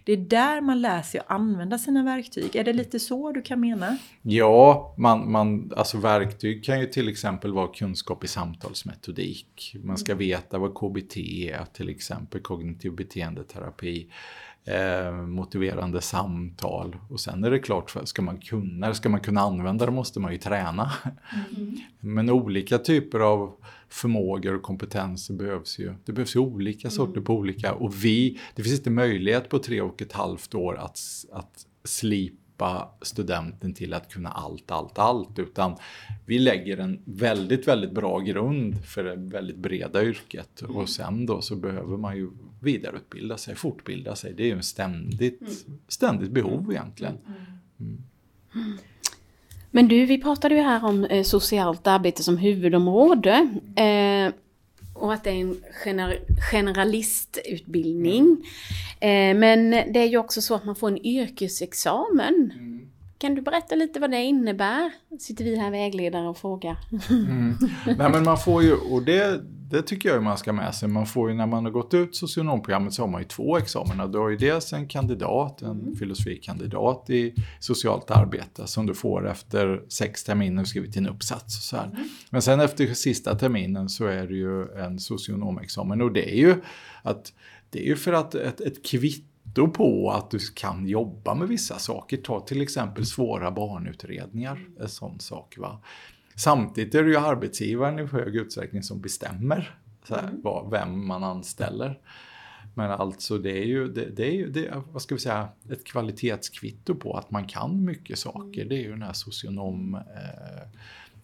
det 0.04 0.12
är 0.12 0.16
där 0.16 0.60
man 0.60 0.80
lär 0.82 1.02
sig 1.02 1.20
att 1.20 1.30
använda 1.30 1.78
sina 1.78 2.02
verktyg. 2.04 2.56
Är 2.56 2.64
det 2.64 2.72
lite 2.72 2.98
så 3.00 3.32
du 3.32 3.42
kan 3.42 3.60
mena? 3.60 3.98
Ja, 4.22 4.94
man, 4.98 5.32
man, 5.32 5.72
alltså 5.76 5.98
verktyg 5.98 6.64
kan 6.64 6.80
ju 6.80 6.86
till 6.86 7.08
exempel 7.08 7.52
vara 7.52 7.68
kunskap 7.68 8.24
i 8.24 8.28
samtalsmetodik. 8.28 9.45
Man 9.74 9.98
ska 9.98 10.14
veta 10.14 10.58
vad 10.58 10.74
KBT 10.74 11.16
är, 11.50 11.64
till 11.72 11.88
exempel 11.88 12.40
kognitiv 12.40 12.92
beteendeterapi, 12.92 14.08
eh, 14.64 15.12
motiverande 15.12 16.00
samtal. 16.00 16.96
Och 17.10 17.20
sen 17.20 17.44
är 17.44 17.50
det 17.50 17.58
klart, 17.58 17.90
för- 17.90 18.04
ska 18.04 18.22
man 18.22 18.38
kunna, 18.38 18.94
ska 18.94 19.08
man 19.08 19.20
kunna 19.20 19.40
använda 19.40 19.86
det 19.86 19.92
måste 19.92 20.20
man 20.20 20.32
ju 20.32 20.38
träna. 20.38 20.92
Men 22.00 22.30
olika 22.30 22.78
typer 22.78 23.20
av 23.20 23.54
förmågor 23.88 24.54
och 24.54 24.62
kompetenser 24.62 25.34
behövs 25.34 25.78
ju. 25.78 25.94
Det 26.04 26.12
behövs 26.12 26.36
ju 26.36 26.40
olika 26.40 26.90
sorter 26.90 27.20
på 27.20 27.34
olika 27.34 27.74
och 27.74 28.04
vi, 28.04 28.40
det 28.54 28.62
finns 28.62 28.78
inte 28.78 28.90
möjlighet 28.90 29.48
på 29.48 29.58
tre 29.58 29.80
och 29.80 30.02
ett 30.02 30.12
halvt 30.12 30.54
år 30.54 30.78
att, 30.78 30.98
att 31.32 31.66
slipa 31.84 32.45
döpa 32.56 32.88
studenten 33.02 33.74
till 33.74 33.94
att 33.94 34.12
kunna 34.12 34.28
allt, 34.28 34.70
allt, 34.70 34.98
allt. 34.98 35.38
Utan 35.38 35.76
vi 36.26 36.38
lägger 36.38 36.78
en 36.78 37.02
väldigt, 37.04 37.68
väldigt 37.68 37.92
bra 37.92 38.18
grund 38.18 38.84
för 38.84 39.04
det 39.04 39.16
väldigt 39.16 39.56
breda 39.56 40.04
yrket. 40.04 40.60
Och 40.60 40.88
sen 40.88 41.26
då 41.26 41.42
så 41.42 41.56
behöver 41.56 41.96
man 41.96 42.16
ju 42.16 42.30
vidareutbilda 42.60 43.36
sig, 43.36 43.54
fortbilda 43.54 44.16
sig. 44.16 44.34
Det 44.36 44.42
är 44.42 44.46
ju 44.46 44.52
en 44.52 44.62
ständigt, 44.62 45.66
ständigt 45.88 46.30
behov 46.30 46.72
egentligen. 46.72 47.18
Mm. 47.80 48.78
Men 49.70 49.88
du, 49.88 50.06
vi 50.06 50.22
pratade 50.22 50.54
ju 50.54 50.60
här 50.60 50.84
om 50.84 51.04
eh, 51.04 51.22
socialt 51.22 51.86
arbete 51.86 52.22
som 52.22 52.36
huvudområde. 52.36 53.48
Eh, 53.76 54.32
och 54.98 55.12
att 55.12 55.24
det 55.24 55.30
är 55.30 55.34
en 55.34 55.62
gener 55.84 56.20
generalistutbildning. 56.52 58.36
Eh, 59.00 59.34
men 59.34 59.70
det 59.70 60.00
är 60.00 60.06
ju 60.06 60.18
också 60.18 60.40
så 60.40 60.54
att 60.54 60.64
man 60.64 60.76
får 60.76 60.88
en 60.88 61.06
yrkesexamen. 61.06 62.52
Mm. 62.54 62.75
Kan 63.18 63.34
du 63.34 63.42
berätta 63.42 63.74
lite 63.74 64.00
vad 64.00 64.10
det 64.10 64.22
innebär? 64.22 64.92
Sitter 65.18 65.44
vi 65.44 65.56
här 65.56 65.70
vägledare 65.70 66.28
och 66.28 66.38
frågar. 66.38 66.76
Mm. 67.10 67.54
Nej 67.86 68.10
men 68.10 68.24
man 68.24 68.38
får 68.38 68.62
ju, 68.62 68.74
och 68.74 69.02
det, 69.02 69.40
det 69.70 69.82
tycker 69.82 70.08
jag 70.08 70.22
man 70.22 70.38
ska 70.38 70.52
med 70.52 70.74
sig. 70.74 70.88
Man 70.88 71.06
får 71.06 71.30
ju 71.30 71.36
när 71.36 71.46
man 71.46 71.64
har 71.64 71.72
gått 71.72 71.94
ut 71.94 72.16
socionomprogrammet 72.16 72.94
så 72.94 73.02
har 73.02 73.08
man 73.08 73.20
ju 73.20 73.28
två 73.28 73.58
examina. 73.58 74.06
Du 74.06 74.18
har 74.18 74.28
ju 74.28 74.36
dels 74.36 74.72
en 74.72 74.88
kandidat, 74.88 75.62
en 75.62 75.70
mm. 75.70 75.96
filosofikandidat 75.96 77.10
i 77.10 77.34
socialt 77.60 78.10
arbete 78.10 78.66
som 78.66 78.86
du 78.86 78.94
får 78.94 79.28
efter 79.28 79.82
sex 79.88 80.24
terminer 80.24 80.62
och 80.62 80.68
skrivit 80.68 80.92
din 80.92 81.08
uppsats 81.08 81.58
och 81.58 81.62
så 81.62 81.76
här. 81.76 81.86
Mm. 81.86 82.08
Men 82.30 82.42
sen 82.42 82.60
efter 82.60 82.94
sista 82.94 83.34
terminen 83.34 83.88
så 83.88 84.06
är 84.06 84.26
det 84.26 84.34
ju 84.34 84.82
en 84.84 84.98
socionomexamen 84.98 86.02
och 86.02 86.12
det 86.12 86.30
är 86.30 86.38
ju 86.38 86.54
att 87.02 87.32
det 87.70 87.78
är 87.78 87.86
ju 87.86 87.96
för 87.96 88.12
att 88.12 88.34
ett, 88.34 88.60
ett 88.60 88.86
kvitto 88.86 89.35
på 89.62 90.10
att 90.10 90.30
du 90.30 90.38
kan 90.38 90.88
jobba 90.88 91.34
med 91.34 91.48
vissa 91.48 91.78
saker. 91.78 92.16
Ta 92.16 92.40
till 92.40 92.62
exempel 92.62 93.06
svåra 93.06 93.50
barnutredningar, 93.50 94.66
en 94.80 94.88
sån 94.88 95.20
sak. 95.20 95.54
Va? 95.58 95.80
Samtidigt 96.36 96.94
är 96.94 97.02
det 97.02 97.10
ju 97.10 97.16
arbetsgivaren 97.16 97.98
i 97.98 98.04
hög 98.04 98.36
utsträckning 98.36 98.82
som 98.82 99.00
bestämmer 99.00 99.78
här, 100.08 100.22
mm. 100.22 100.40
vad, 100.42 100.70
vem 100.70 101.06
man 101.06 101.24
anställer. 101.24 101.98
Men 102.74 102.90
alltså 102.90 103.38
det 103.38 103.58
är 103.58 103.64
ju, 103.64 103.88
det, 103.88 104.10
det 104.10 104.26
är 104.26 104.34
ju 104.34 104.50
det, 104.50 104.82
vad 104.92 105.02
ska 105.02 105.14
vi 105.14 105.20
säga, 105.20 105.48
ett 105.70 105.84
kvalitetskvitto 105.84 106.94
på 106.94 107.16
att 107.16 107.30
man 107.30 107.46
kan 107.46 107.84
mycket 107.84 108.18
saker. 108.18 108.64
Det 108.64 108.74
är 108.74 108.82
ju 108.82 108.90
den 108.90 109.02
här 109.02 109.12
socionom 109.12 109.94
eh, 109.94 110.68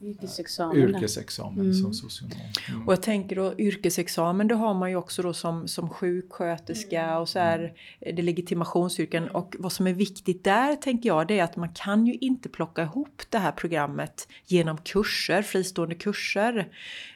Yrkesexamen. 0.03 0.77
Yrkesexamen 0.77 1.61
mm. 1.61 1.75
som 1.75 1.95
socionom. 1.95 2.39
Mm. 2.69 2.87
Och 2.87 2.93
jag 2.93 3.03
tänker 3.03 3.37
då 3.37 3.55
yrkesexamen, 3.59 4.49
det 4.49 4.55
har 4.55 4.75
man 4.75 4.91
ju 4.91 4.97
också 4.97 5.23
då 5.23 5.33
som, 5.33 5.69
som 5.69 5.89
sjuksköterska 5.89 7.03
mm. 7.03 7.19
och 7.19 7.29
så 7.29 7.39
här, 7.39 7.73
det 8.01 8.23
legitimationsyrken. 8.23 9.29
Och 9.29 9.57
vad 9.59 9.73
som 9.73 9.87
är 9.87 9.93
viktigt 9.93 10.45
där 10.45 10.77
tänker 10.77 11.09
jag, 11.09 11.29
det 11.29 11.39
är 11.39 11.45
att 11.45 11.57
man 11.57 11.69
kan 11.69 12.07
ju 12.07 12.15
inte 12.15 12.49
plocka 12.49 12.83
ihop 12.83 13.23
det 13.31 13.39
här 13.39 13.53
programmet 13.53 14.29
genom 14.47 14.79
kurser, 14.79 15.43
fristående 15.43 15.95
kurser. 15.95 16.69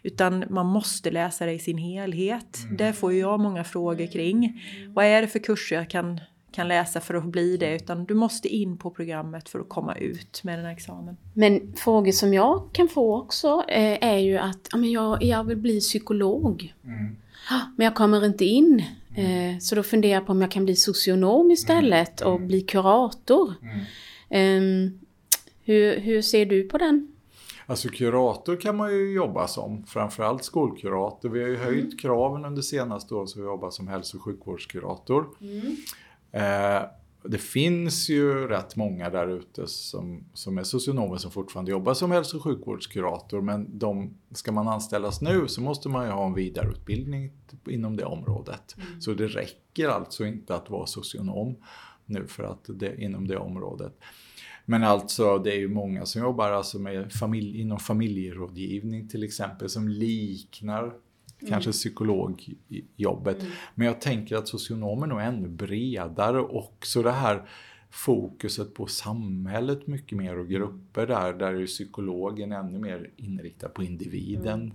Utan 0.02 0.44
man 0.50 0.66
måste 0.66 1.10
läsa 1.10 1.46
det 1.46 1.52
i 1.52 1.58
sin 1.58 1.78
helhet. 1.78 2.58
Mm. 2.64 2.76
Det 2.76 2.92
får 2.92 3.12
ju 3.12 3.18
jag 3.18 3.40
många 3.40 3.64
frågor 3.64 4.06
kring. 4.06 4.62
Vad 4.88 5.04
är 5.04 5.22
det 5.22 5.28
för 5.28 5.38
kurser 5.38 5.76
jag 5.76 5.90
kan 5.90 6.20
kan 6.56 6.68
läsa 6.68 7.00
för 7.00 7.14
att 7.14 7.24
bli 7.24 7.56
det 7.56 7.76
utan 7.76 8.04
du 8.04 8.14
måste 8.14 8.48
in 8.48 8.78
på 8.78 8.90
programmet 8.90 9.48
för 9.48 9.60
att 9.60 9.68
komma 9.68 9.96
ut 9.96 10.44
med 10.44 10.58
den 10.58 10.64
här 10.64 10.72
examen. 10.72 11.16
Men 11.32 11.72
frågor 11.76 12.12
som 12.12 12.34
jag 12.34 12.68
kan 12.72 12.88
få 12.88 13.18
också 13.18 13.64
eh, 13.68 14.08
är 14.08 14.18
ju 14.18 14.38
att 14.38 14.68
ja, 14.72 14.78
men 14.78 14.90
jag, 14.90 15.22
jag 15.22 15.44
vill 15.44 15.56
bli 15.56 15.80
psykolog. 15.80 16.74
Mm. 16.84 17.16
Men 17.76 17.84
jag 17.84 17.94
kommer 17.94 18.24
inte 18.24 18.44
in. 18.44 18.84
Mm. 19.16 19.54
Eh, 19.54 19.58
så 19.58 19.74
då 19.74 19.82
funderar 19.82 20.14
jag 20.14 20.26
på 20.26 20.32
om 20.32 20.40
jag 20.40 20.50
kan 20.50 20.64
bli 20.64 20.76
socionom 20.76 21.50
istället 21.50 22.20
mm. 22.20 22.32
och 22.32 22.40
bli 22.40 22.60
kurator. 22.60 23.54
Eh, 24.28 24.60
hur, 25.64 26.00
hur 26.00 26.22
ser 26.22 26.46
du 26.46 26.68
på 26.68 26.78
den? 26.78 27.12
Alltså 27.66 27.88
kurator 27.88 28.56
kan 28.56 28.76
man 28.76 28.92
ju 28.92 29.12
jobba 29.12 29.48
som, 29.48 29.86
framförallt 29.86 30.44
skolkurator. 30.44 31.28
Vi 31.28 31.42
har 31.42 31.48
ju 31.48 31.56
höjt 31.56 31.84
mm. 31.84 31.98
kraven 31.98 32.44
under 32.44 32.62
senaste 32.62 33.14
året 33.14 33.28
så 33.28 33.38
vi 33.38 33.44
jobbar 33.44 33.70
som 33.70 33.88
hälso 33.88 34.16
och 34.16 34.22
sjukvårdskurator. 34.22 35.26
Mm. 35.40 35.76
Eh, 36.32 36.82
det 37.28 37.38
finns 37.38 38.08
ju 38.08 38.48
rätt 38.48 38.76
många 38.76 39.10
där 39.10 39.28
ute 39.28 39.66
som, 39.66 40.24
som 40.34 40.58
är 40.58 40.62
socionomer 40.62 41.16
som 41.16 41.30
fortfarande 41.30 41.70
jobbar 41.70 41.94
som 41.94 42.10
hälso 42.10 42.36
och 42.36 42.42
sjukvårdskurator 42.42 43.40
men 43.40 43.78
de, 43.78 44.14
ska 44.30 44.52
man 44.52 44.68
anställas 44.68 45.20
nu 45.20 45.48
så 45.48 45.60
måste 45.60 45.88
man 45.88 46.06
ju 46.06 46.12
ha 46.12 46.26
en 46.26 46.34
vidareutbildning 46.34 47.32
inom 47.68 47.96
det 47.96 48.04
området. 48.04 48.76
Mm. 48.76 49.00
Så 49.00 49.14
det 49.14 49.26
räcker 49.26 49.88
alltså 49.88 50.24
inte 50.24 50.54
att 50.54 50.70
vara 50.70 50.86
socionom 50.86 51.56
nu 52.04 52.26
för 52.26 52.44
att 52.44 52.64
det, 52.68 53.02
inom 53.02 53.28
det 53.28 53.36
området. 53.36 53.98
Men 54.64 54.84
alltså 54.84 55.38
det 55.38 55.52
är 55.52 55.58
ju 55.58 55.68
många 55.68 56.06
som 56.06 56.22
jobbar 56.22 56.50
alltså 56.50 56.78
med 56.78 57.12
familj, 57.12 57.60
inom 57.60 57.78
familjerådgivning 57.78 59.08
till 59.08 59.24
exempel 59.24 59.68
som 59.68 59.88
liknar 59.88 60.94
Mm. 61.40 61.50
kanske 61.50 61.72
psykologjobbet. 61.72 63.40
Mm. 63.40 63.52
Men 63.74 63.86
jag 63.86 64.00
tänker 64.00 64.36
att 64.36 64.48
socionomer 64.48 65.20
är 65.20 65.26
ännu 65.26 65.48
bredare 65.48 66.40
också 66.40 67.02
det 67.02 67.12
här 67.12 67.48
fokuset 67.90 68.74
på 68.74 68.86
samhället 68.86 69.86
mycket 69.86 70.18
mer 70.18 70.38
och 70.38 70.48
grupper 70.48 71.06
där, 71.06 71.32
där 71.32 71.54
är 71.54 71.66
psykologen 71.66 72.52
ännu 72.52 72.78
mer 72.78 73.10
inriktad 73.16 73.68
på 73.68 73.82
individen. 73.82 74.60
Mm. 74.60 74.72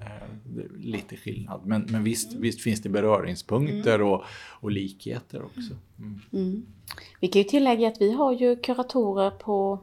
Eh, 0.00 0.76
lite 0.78 1.16
skillnad. 1.16 1.60
Men, 1.64 1.86
men 1.88 2.04
visst, 2.04 2.30
mm. 2.30 2.42
visst 2.42 2.60
finns 2.60 2.82
det 2.82 2.88
beröringspunkter 2.88 3.94
mm. 3.94 4.08
och, 4.08 4.24
och 4.60 4.70
likheter 4.70 5.42
också. 5.42 5.74
Mm. 5.98 6.20
mm. 6.32 6.66
Vi 7.20 7.28
kan 7.28 7.42
ju 7.42 7.48
tillägga 7.48 7.88
att 7.88 8.00
vi 8.00 8.12
har 8.12 8.32
ju 8.32 8.56
kuratorer 8.56 9.30
på, 9.30 9.80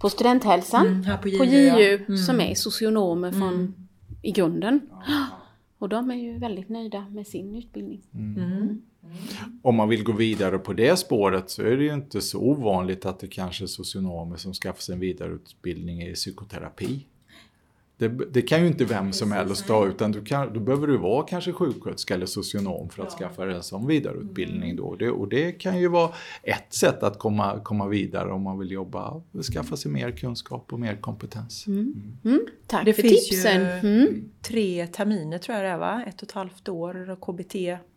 på 0.00 0.10
studenthälsan, 0.10 1.06
på 1.22 1.28
JU, 1.28 1.38
på 1.38 1.44
JU 1.44 2.04
ja. 2.08 2.16
som 2.16 2.40
är 2.40 2.54
socionomer 2.54 3.32
från 3.32 3.85
i 4.26 4.32
grunden. 4.32 4.80
Ja. 5.06 5.26
Och 5.78 5.88
de 5.88 6.10
är 6.10 6.14
ju 6.14 6.38
väldigt 6.38 6.68
nöjda 6.68 7.06
med 7.10 7.26
sin 7.26 7.54
utbildning. 7.54 8.02
Mm. 8.14 8.36
Mm. 8.36 8.52
mm. 8.52 8.82
Om 9.62 9.74
man 9.74 9.88
vill 9.88 10.04
gå 10.04 10.12
vidare 10.12 10.58
på 10.58 10.72
det 10.72 10.96
spåret 10.96 11.50
så 11.50 11.62
är 11.62 11.76
det 11.76 11.84
ju 11.84 11.94
inte 11.94 12.20
så 12.20 12.40
ovanligt 12.40 13.06
att 13.06 13.20
det 13.20 13.26
kanske 13.26 13.64
är 13.64 13.66
socionomer 13.66 14.36
som 14.36 14.52
skaffar 14.52 14.80
sig 14.80 14.92
en 14.92 15.00
vidareutbildning 15.00 16.02
i 16.02 16.14
psykoterapi. 16.14 17.06
Det, 17.98 18.08
det, 18.08 18.42
kan 18.42 18.60
ju 18.60 18.66
inte 18.66 18.84
vem 18.84 19.12
som 19.12 19.32
helst 19.32 19.66
ta 19.66 19.86
utan 19.86 20.12
du 20.12 20.24
kan, 20.24 20.52
då 20.52 20.60
behöver 20.60 20.86
du 20.86 20.96
vara 20.96 21.26
kanske 21.26 21.52
sjuksköterska 21.52 22.14
eller 22.14 22.26
socionom 22.26 22.88
för 22.88 23.02
att 23.02 23.16
ja. 23.20 23.26
skaffa 23.26 23.44
dig 23.44 23.54
en 23.54 23.62
sån 23.62 23.86
vidareutbildning. 23.86 24.76
Då. 24.76 24.96
Det, 24.96 25.10
och 25.10 25.28
det 25.28 25.52
kan 25.52 25.78
ju 25.80 25.88
vara 25.88 26.10
ett 26.42 26.74
sätt 26.74 27.02
att 27.02 27.18
komma, 27.18 27.60
komma 27.60 27.88
vidare 27.88 28.32
om 28.32 28.42
man 28.42 28.58
vill 28.58 28.70
jobba, 28.70 29.22
skaffa 29.52 29.76
sig 29.76 29.90
mer 29.90 30.10
kunskap 30.10 30.72
och 30.72 30.80
mer 30.80 30.96
kompetens. 30.96 31.66
Mm. 31.66 31.80
Mm. 31.80 32.18
mm. 32.24 32.46
Tack 32.66 32.84
det 32.84 32.92
för 32.92 33.02
finns 33.02 33.28
tipsen. 33.28 33.60
Ju 33.60 33.68
mm. 33.68 34.30
tre 34.42 34.86
terminer 34.86 35.38
tror 35.38 35.56
jag 35.56 35.64
det 35.64 35.70
är 35.70 35.78
va? 35.78 36.02
Ett 36.06 36.22
och 36.22 36.28
ett 36.28 36.32
halvt 36.32 36.68
år 36.68 37.16
KBT 37.20 37.54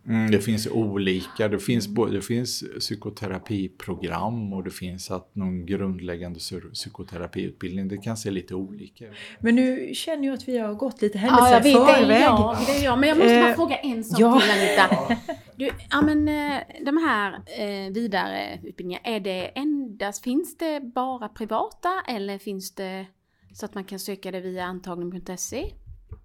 Mm, 0.10 0.32
det 0.32 0.40
finns 0.40 0.68
olika. 0.68 1.48
Det 1.48 1.60
finns, 1.60 1.88
det 2.12 2.22
finns 2.22 2.64
psykoterapiprogram 2.80 4.54
och 4.54 4.64
det 4.64 4.70
finns 4.72 5.12
att 5.12 5.36
någon 5.36 5.66
grundläggande 5.66 6.40
psykoterapiutbildning. 6.74 7.88
Det 7.88 7.98
kan 7.98 8.18
se 8.18 8.32
lite 8.32 8.56
olika 8.56 9.06
ut. 9.06 9.14
Men 9.40 9.56
nu 9.56 9.94
känner 9.94 10.28
jag 10.28 10.34
att 10.34 10.48
vi 10.48 10.58
har 10.58 10.74
gått 10.74 11.02
lite 11.02 11.18
händelser 11.18 11.46
ja, 11.46 11.54
jag 11.54 11.64
vet, 11.64 11.74
förväg. 11.74 12.22
Jag, 12.22 12.58
det 12.68 12.72
är 12.72 12.84
jag. 12.84 13.00
Men 13.00 13.10
jag 13.10 13.18
måste 13.18 13.40
bara 13.40 13.50
eh, 13.50 13.56
fråga 13.56 13.76
en 13.76 14.04
sak 14.04 14.20
ja. 14.20 14.40
till 14.40 14.52
Anita. 14.52 15.18
Du, 15.56 15.70
ja, 15.90 16.02
men, 16.02 16.28
eh, 16.28 16.62
de 16.86 16.98
här 16.98 17.34
eh, 17.34 17.94
vidareutbildningarna, 17.94 19.06
är 19.06 19.20
det 19.20 19.46
endast, 19.46 20.24
finns 20.24 20.58
det 20.58 20.82
bara 20.96 21.30
privata 21.30 21.90
eller 22.08 22.38
finns 22.38 22.76
det 22.76 23.06
så 23.54 23.66
att 23.66 23.76
man 23.76 23.84
kan 23.84 24.00
söka 24.00 24.32
det 24.32 24.42
via 24.42 24.64
antagning.se? 24.64 25.72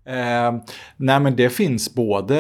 Eh, 0.07 0.63
nej 0.97 1.21
men 1.21 1.37
det 1.37 1.51
finns 1.51 1.95
både 1.95 2.37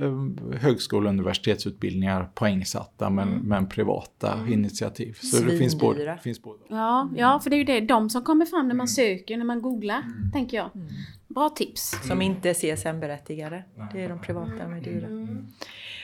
eh, 0.00 0.58
högskole 0.60 1.08
och 1.08 1.14
universitetsutbildningar 1.14 2.30
poängsatta 2.34 3.10
men, 3.10 3.28
mm. 3.28 3.40
men 3.40 3.68
privata 3.68 4.32
mm. 4.32 4.52
initiativ. 4.52 5.18
Så 5.22 5.44
det 5.44 5.58
finns 5.58 5.78
både, 5.78 6.18
finns 6.22 6.42
både. 6.42 6.58
Ja, 6.68 7.02
mm. 7.02 7.16
ja, 7.16 7.40
för 7.40 7.50
det 7.50 7.56
är 7.56 7.58
ju 7.58 7.64
det, 7.64 7.80
de 7.80 8.10
som 8.10 8.22
kommer 8.22 8.46
fram 8.46 8.68
när 8.68 8.74
man 8.74 8.86
mm. 8.86 8.86
söker, 8.86 9.36
när 9.36 9.44
man 9.44 9.62
googlar, 9.62 9.98
mm. 9.98 10.32
tänker 10.32 10.56
jag. 10.56 10.70
Mm. 10.74 10.88
Bra 11.28 11.48
tips. 11.48 11.94
Som 12.06 12.22
inte 12.22 12.50
är 12.50 12.54
CSN-berättigade. 12.54 13.64
Det 13.92 14.04
är 14.04 14.08
de 14.08 14.20
privata 14.20 14.68
med 14.68 14.82
dyra. 14.82 15.08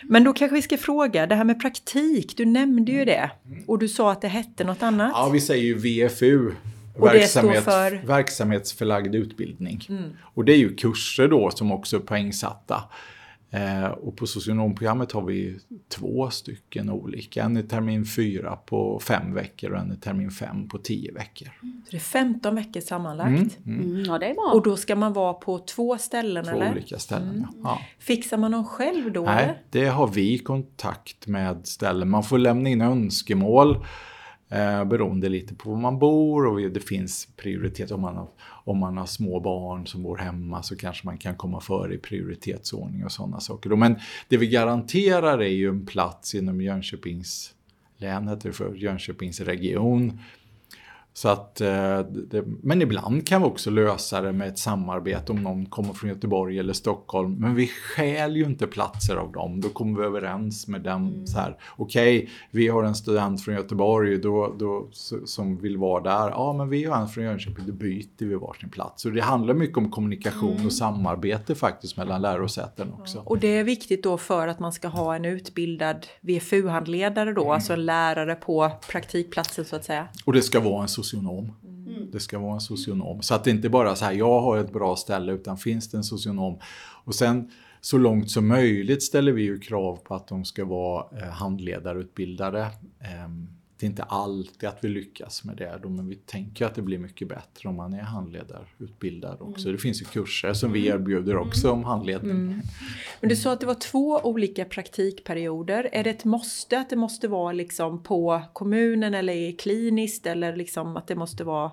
Men 0.03 0.25
då 0.25 0.33
kanske 0.33 0.55
vi 0.55 0.63
ska 0.63 0.77
fråga, 0.77 1.27
det 1.27 1.35
här 1.35 1.45
med 1.45 1.61
praktik, 1.61 2.37
du 2.37 2.45
nämnde 2.45 2.93
ju 2.93 3.05
det. 3.05 3.31
Och 3.67 3.79
du 3.79 3.89
sa 3.89 4.13
att 4.13 4.21
det 4.21 4.29
hette 4.29 4.65
något 4.65 4.83
annat. 4.83 5.11
Ja, 5.15 5.29
vi 5.33 5.41
säger 5.41 5.65
ju 5.65 5.75
VFU 5.75 6.51
och 6.99 7.07
Verksamhet, 7.07 7.65
för... 7.65 8.07
Verksamhetsförlagd 8.07 9.15
utbildning. 9.15 9.87
Mm. 9.89 10.11
Och 10.21 10.45
det 10.45 10.53
är 10.53 10.57
ju 10.57 10.75
kurser 10.75 11.29
då 11.29 11.51
som 11.51 11.73
också 11.73 11.97
är 11.97 12.01
poängsatta. 12.01 12.85
Eh, 13.51 13.85
och 13.85 14.17
på 14.17 14.27
socionomprogrammet 14.27 15.13
har 15.13 15.23
vi 15.23 15.59
två 15.89 16.31
stycken 16.31 16.91
olika. 16.91 17.43
En 17.43 17.57
i 17.57 17.63
termin 17.63 18.05
fyra 18.05 18.57
på 18.57 19.01
fem 19.01 19.35
veckor 19.35 19.73
och 19.73 19.79
en 19.79 19.93
i 19.93 19.97
termin 19.97 20.31
fem 20.31 20.69
på 20.69 20.79
tio 20.79 21.13
veckor. 21.13 21.49
Så 21.61 21.91
det 21.91 21.97
är 21.97 22.01
15 22.01 22.55
veckor 22.55 22.81
sammanlagt. 22.81 23.29
Mm, 23.29 23.51
mm. 23.67 23.81
Mm, 23.81 24.05
ja, 24.05 24.19
det 24.19 24.27
är 24.27 24.35
bra. 24.35 24.51
Och 24.55 24.63
då 24.63 24.77
ska 24.77 24.97
man 24.97 25.13
vara 25.13 25.35
på 25.35 25.59
två 25.59 25.99
ställen 25.99 26.45
två 26.45 26.51
eller? 26.51 26.73
olika 26.73 26.99
ställen, 26.99 27.37
mm. 27.37 27.61
ja. 27.63 27.81
Fixar 27.99 28.37
man 28.37 28.51
dem 28.51 28.65
själv 28.65 29.13
då? 29.13 29.23
Nej, 29.23 29.45
eller? 29.45 29.63
det 29.71 29.87
har 29.87 30.07
vi 30.07 30.39
kontakt 30.39 31.27
med 31.27 31.67
ställen. 31.67 32.11
Man 32.11 32.25
får 32.25 32.39
lämna 32.39 32.69
in 32.69 32.81
önskemål 32.81 33.85
Eh, 34.51 34.85
beroende 34.85 35.29
lite 35.29 35.55
på 35.55 35.71
var 35.71 35.77
man 35.77 35.99
bor 35.99 36.47
och 36.47 36.61
det 36.61 36.81
finns 36.81 37.29
prioritet. 37.37 37.91
Om 37.91 38.01
man, 38.01 38.17
har, 38.17 38.29
om 38.65 38.79
man 38.79 38.97
har 38.97 39.07
små 39.07 39.41
barn 39.41 39.87
som 39.87 40.03
bor 40.03 40.17
hemma 40.17 40.63
så 40.63 40.77
kanske 40.77 41.07
man 41.07 41.19
kan 41.19 41.37
komma 41.37 41.61
före 41.61 41.95
i 41.95 41.99
prioritetsordning 41.99 43.05
och 43.05 43.13
sådana 43.13 43.41
saker. 43.41 43.71
Men 43.71 43.97
det 44.29 44.37
vi 44.37 44.49
garanterar 44.49 45.39
är 45.39 45.49
ju 45.49 45.69
en 45.69 45.87
plats 45.87 46.35
inom 46.35 46.61
Jönköpings 46.61 47.55
län, 47.97 48.41
för 48.53 48.75
Jönköpings 48.75 49.41
region 49.41 50.21
så 51.19 51.29
att, 51.29 51.61
eh, 51.61 51.99
det, 52.01 52.45
men 52.63 52.83
ibland 52.83 53.27
kan 53.27 53.43
vi 53.43 53.49
också 53.49 53.71
lösa 53.71 54.21
det 54.21 54.33
med 54.33 54.49
ett 54.49 54.59
samarbete 54.59 55.33
om 55.33 55.43
någon 55.43 55.67
kommer 55.67 55.93
från 55.93 56.11
Göteborg 56.11 56.59
eller 56.59 56.73
Stockholm. 56.73 57.35
Men 57.35 57.55
vi 57.55 57.67
skäl 57.67 58.37
ju 58.37 58.45
inte 58.45 58.67
platser 58.67 59.17
av 59.17 59.33
dem. 59.33 59.61
Då 59.61 59.69
kommer 59.69 60.01
vi 60.01 60.07
överens 60.07 60.69
med 60.69 60.81
dem 60.81 61.09
mm. 61.09 61.27
så 61.27 61.39
här. 61.39 61.57
Okej, 61.77 62.19
okay, 62.19 62.31
vi 62.51 62.69
har 62.69 62.83
en 62.83 62.95
student 62.95 63.45
från 63.45 63.55
Göteborg 63.55 64.19
då, 64.19 64.55
då, 64.59 64.89
som 65.25 65.57
vill 65.57 65.77
vara 65.77 66.03
där. 66.03 66.31
Ja, 66.31 66.53
men 66.53 66.69
vi 66.69 66.85
har 66.85 66.97
en 66.97 67.09
från 67.09 67.25
Jönköping, 67.25 67.67
då 67.67 67.73
byter 67.73 68.25
vi 68.25 68.35
varsin 68.35 68.71
plats. 68.71 69.03
Så 69.03 69.11
det 69.11 69.21
handlar 69.21 69.55
mycket 69.55 69.79
om 69.79 69.91
kommunikation 69.91 70.55
mm. 70.55 70.67
och 70.67 70.73
samarbete 70.73 71.55
faktiskt 71.55 71.97
mellan 71.97 72.23
lärosäten 72.23 72.93
också. 72.93 73.23
Och 73.25 73.39
det 73.39 73.57
är 73.59 73.65
viktigt 73.65 74.03
då 74.03 74.19
för 74.19 74.49
att 74.49 74.59
man 74.59 74.73
ska 74.73 74.89
ha 74.89 75.17
en 75.17 75.25
utbildad 75.25 76.07
VFU-handledare 76.21 77.33
då, 77.33 77.43
mm. 77.43 77.53
alltså 77.53 77.73
en 77.73 77.87
lärare 77.87 78.35
på 78.35 78.71
praktikplatsen 78.91 79.65
så 79.65 79.77
att 79.77 79.85
säga. 79.85 80.09
Och 80.25 80.33
det 80.33 80.43
ska 80.43 80.61
vara 80.61 80.83
en 80.83 80.89
socionom. 81.09 81.53
Mm. 81.65 82.11
Det 82.11 82.21
ska 82.21 82.39
vara 82.39 82.55
en 82.55 82.61
socionom. 82.61 83.23
Så 83.23 83.35
att 83.35 83.45
det 83.45 83.51
inte 83.51 83.69
bara 83.69 83.91
är 83.91 83.95
så 83.95 84.05
här, 84.05 84.13
jag 84.13 84.41
har 84.41 84.59
ett 84.59 84.73
bra 84.73 84.97
ställe, 84.97 85.33
utan 85.33 85.59
finns 85.59 85.91
det 85.91 85.97
en 85.97 86.05
socionom. 86.05 86.59
Och 87.05 87.15
sen 87.15 87.51
så 87.81 87.99
långt 87.99 88.31
som 88.31 88.49
möjligt 88.49 89.03
ställer 89.03 89.33
vi 89.33 89.43
ju 89.43 89.61
krav 89.61 89.97
på 89.97 90.15
att 90.15 90.29
de 90.29 90.45
ska 90.45 90.65
vara 90.65 91.05
eh, 91.19 91.29
handledarutbildade. 91.29 92.61
Eh, 93.01 93.29
det 93.79 93.87
är 93.87 93.89
inte 93.89 94.03
alltid 94.03 94.69
att 94.69 94.85
vi 94.85 94.89
lyckas 94.89 95.45
med 95.45 95.57
det, 95.57 95.81
då, 95.83 95.89
men 95.89 96.09
vi 96.09 96.15
tänker 96.15 96.67
att 96.67 96.75
det 96.75 96.83
blir 96.83 96.99
mycket 96.99 97.29
bättre 97.29 97.69
om 97.69 97.75
man 97.75 97.95
är 97.95 98.03
handledarutbildad 98.03 99.37
också. 99.41 99.67
Mm. 99.67 99.77
Det 99.77 99.83
finns 99.83 100.03
ju 100.03 100.05
kurser 100.05 100.53
som 100.53 100.73
vi 100.73 100.89
mm. 100.89 101.01
erbjuder 101.01 101.37
också 101.37 101.71
om 101.71 101.85
handledning. 101.85 102.31
Mm. 102.31 102.61
Men 103.21 103.29
du 103.29 103.37
sa 103.37 103.53
att 103.53 103.61
det 103.61 103.67
var 103.67 103.75
två 103.75 104.21
olika 104.23 104.65
praktikperioder. 104.65 105.89
Är 105.93 106.05
det 106.05 106.11
ett 106.11 106.25
måste 106.25 106.79
att 106.79 106.91
det 106.91 106.97
måste 106.97 107.29
vara 107.29 107.53
liksom 107.53 108.03
på 108.03 108.43
kommunen 108.53 109.15
eller 109.15 109.59
kliniskt 109.59 110.27
eller 110.27 110.57
liksom 110.57 110.97
att 110.97 111.07
det 111.07 111.17
måste 111.17 111.45
vara 111.45 111.71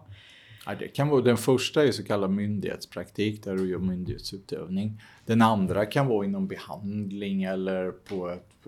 Ja, 0.65 0.75
det 0.79 0.87
kan 0.87 1.09
vara, 1.09 1.21
den 1.21 1.37
första 1.37 1.85
är 1.85 1.91
så 1.91 2.03
kallad 2.03 2.31
myndighetspraktik 2.31 3.43
där 3.43 3.55
du 3.55 3.69
gör 3.69 3.79
myndighetsutövning. 3.79 5.01
Den 5.25 5.41
andra 5.41 5.85
kan 5.85 6.07
vara 6.07 6.25
inom 6.25 6.47
behandling 6.47 7.43
eller 7.43 7.91
på 7.91 8.29
ett 8.29 8.67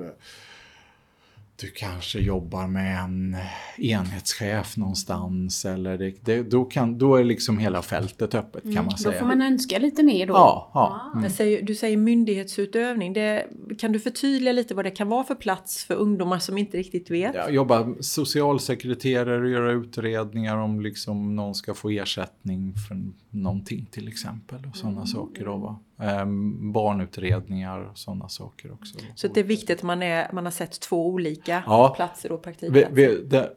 du 1.60 1.68
kanske 1.68 2.20
jobbar 2.20 2.68
med 2.68 3.00
en 3.00 3.38
enhetschef 3.78 4.78
någonstans 4.78 5.66
eller 5.66 5.98
det, 5.98 6.26
det, 6.26 6.44
då, 6.44 6.66
kan, 6.66 6.98
då 6.98 7.16
är 7.16 7.24
liksom 7.24 7.58
hela 7.58 7.82
fältet 7.82 8.36
öppet 8.36 8.64
kan 8.64 8.74
man 8.74 8.84
mm, 8.84 8.98
säga. 8.98 9.12
Då 9.12 9.20
får 9.20 9.26
man 9.26 9.42
önska 9.42 9.80
lite 9.80 10.04
mer 10.04 10.28
då. 10.28 10.34
Ja, 10.34 10.72
ja. 10.74 11.12
Mm. 11.20 11.30
Säger, 11.30 11.62
du 11.62 11.76
säger 11.76 11.98
myndighetsutövning, 11.98 13.14
det, 13.14 13.46
kan 13.78 13.92
du 13.92 14.00
förtydliga 14.00 14.52
lite 14.54 14.76
vad 14.76 14.86
det 14.86 14.92
kan 14.92 15.10
vara 15.10 15.24
för 15.24 15.36
plats 15.36 15.86
för 15.86 15.96
ungdomar 15.96 16.40
som 16.40 16.58
inte 16.58 16.78
riktigt 16.78 17.12
vet? 17.12 17.36
Jag 17.36 17.54
jobbar 17.54 17.96
socialsekreterare 18.00 19.42
och 19.42 19.50
göra 19.50 19.72
utredningar 19.72 20.58
om 20.58 20.82
liksom 20.82 21.36
någon 21.36 21.56
ska 21.56 21.74
få 21.74 21.90
ersättning 21.90 22.74
för 22.88 22.98
någonting 23.30 23.88
till 23.92 24.08
exempel 24.08 24.60
och 24.70 24.78
sådana 24.78 24.98
mm. 24.98 25.08
saker. 25.08 25.46
Då, 25.46 25.58
va? 25.58 25.80
Ehm, 26.00 26.72
barnutredningar 26.72 27.80
och 27.80 27.98
sådana 27.98 28.30
saker 28.30 28.72
också. 28.72 29.00
Så 29.16 29.28
det 29.28 29.40
är 29.40 29.44
viktigt 29.44 29.78
att 29.78 29.84
man, 29.84 30.04
är, 30.04 30.30
man 30.34 30.46
har 30.46 30.52
sett 30.52 30.80
två 30.80 31.08
olika 31.08 31.64
ja, 31.66 31.94
platser 31.96 32.32
och 32.32 32.44
praktikplatser? 32.44 32.92
Vi, 32.92 33.08
vi, 33.08 33.24
det, 33.24 33.50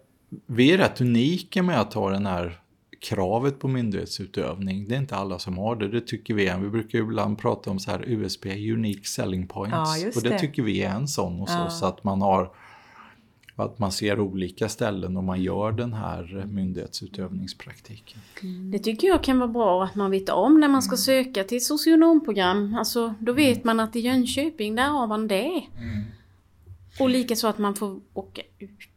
vi 0.47 0.73
är 0.73 0.79
rätt 0.79 1.01
unika 1.01 1.63
med 1.63 1.81
att 1.81 1.95
ha 1.95 2.11
den 2.11 2.27
här 2.27 2.61
kravet 3.01 3.59
på 3.59 3.69
myndighetsutövning. 3.69 4.89
Det 4.89 4.95
är 4.95 4.99
inte 4.99 5.17
alla 5.17 5.39
som 5.39 5.59
har 5.59 5.77
det, 5.77 5.89
det 5.89 6.01
tycker 6.01 6.35
vi 6.35 6.47
är. 6.47 6.59
Vi 6.59 6.69
brukar 6.69 6.99
ibland 6.99 7.39
prata 7.39 7.71
om 7.71 7.79
så 7.79 7.91
här 7.91 8.05
USP, 8.07 8.47
Unique 8.47 9.05
Selling 9.05 9.49
Points. 9.49 10.03
Ja, 10.03 10.11
och 10.17 10.23
det, 10.23 10.29
det, 10.29 10.39
tycker 10.39 10.63
vi 10.63 10.83
är 10.83 10.91
en 10.91 11.09
sån 11.09 11.39
hos 11.39 11.51
ja. 11.51 11.67
oss, 11.67 11.83
att 11.83 12.05
man 12.05 12.23
har 12.23 12.53
att 13.61 13.79
man 13.79 13.93
ser 13.93 14.21
olika 14.21 14.69
ställen 14.69 15.17
och 15.17 15.25
man 15.25 15.43
gör 15.43 15.73
den 15.73 15.93
här 15.93 16.47
myndighetsutövningspraktiken. 16.47 18.21
Det 18.73 18.79
tycker 18.79 19.09
jag 19.09 19.25
kan 19.25 19.39
vara 19.39 19.49
bra 19.49 19.85
att 19.85 19.95
man 19.95 20.11
vet 20.11 20.29
om 20.29 20.61
när 20.61 20.69
man 20.69 20.83
ska 20.83 20.91
mm. 20.91 20.99
söka 20.99 21.45
till 21.45 21.65
socionomprogram. 21.65 22.75
Alltså, 22.79 23.15
då 23.19 23.33
vet 23.33 23.65
man 23.65 23.81
att 23.81 23.97
i 23.97 24.01
Jönköping, 24.01 24.75
där 24.75 24.89
har 24.89 25.07
man 25.07 25.29
det. 25.29 25.65
Mm. 25.77 26.05
Och 26.99 27.11
likaså 27.11 27.49
att 27.49 27.59
man 27.59 27.75
får 27.75 28.01
åka 28.13 28.43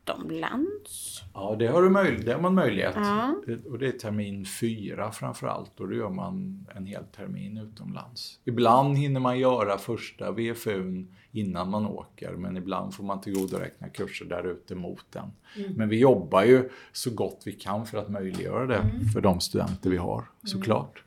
utomlands. 0.04 1.22
Ja, 1.34 1.56
det 1.60 1.68
har, 1.68 1.82
du 1.82 1.90
möj- 1.90 2.24
det 2.26 2.34
har 2.34 2.42
man 2.42 2.54
möjlighet. 2.54 2.94
Ja. 2.96 3.36
Och 3.70 3.80
det 3.80 3.88
är 3.88 3.92
termin 3.92 4.46
fyra 4.46 5.12
framförallt 5.12 5.80
och 5.80 5.88
då 5.88 5.96
gör 5.96 6.10
man 6.10 6.66
en 6.76 6.86
hel 6.86 7.04
termin 7.04 7.58
utomlands. 7.58 8.40
Ibland 8.46 8.98
hinner 8.98 9.20
man 9.20 9.40
göra 9.40 9.78
första 9.78 10.32
VFUn 10.32 11.16
innan 11.32 11.70
man 11.70 11.86
åker 11.86 12.32
men 12.32 12.58
ibland 12.58 12.94
får 12.94 13.04
man 13.04 13.22
tillgodoräkna 13.22 13.90
kurser 13.90 14.26
där 14.26 14.48
ute 14.48 14.76
mot 14.76 15.06
den. 15.10 15.32
Mm. 15.58 15.74
Men 15.74 15.90
vi 15.90 16.00
jobbar 16.00 16.44
ju 16.44 16.70
så 16.92 17.12
gott 17.12 17.42
vi 17.46 17.52
kan 17.52 17.86
för 17.86 17.98
att 17.98 18.10
möjliggöra 18.10 18.66
det 18.66 18.78
mm. 18.78 19.06
för 19.14 19.22
de 19.22 19.40
studenter 19.40 19.90
vi 19.90 19.98
har, 19.98 20.24
såklart. 20.44 20.96
Mm. 20.96 21.04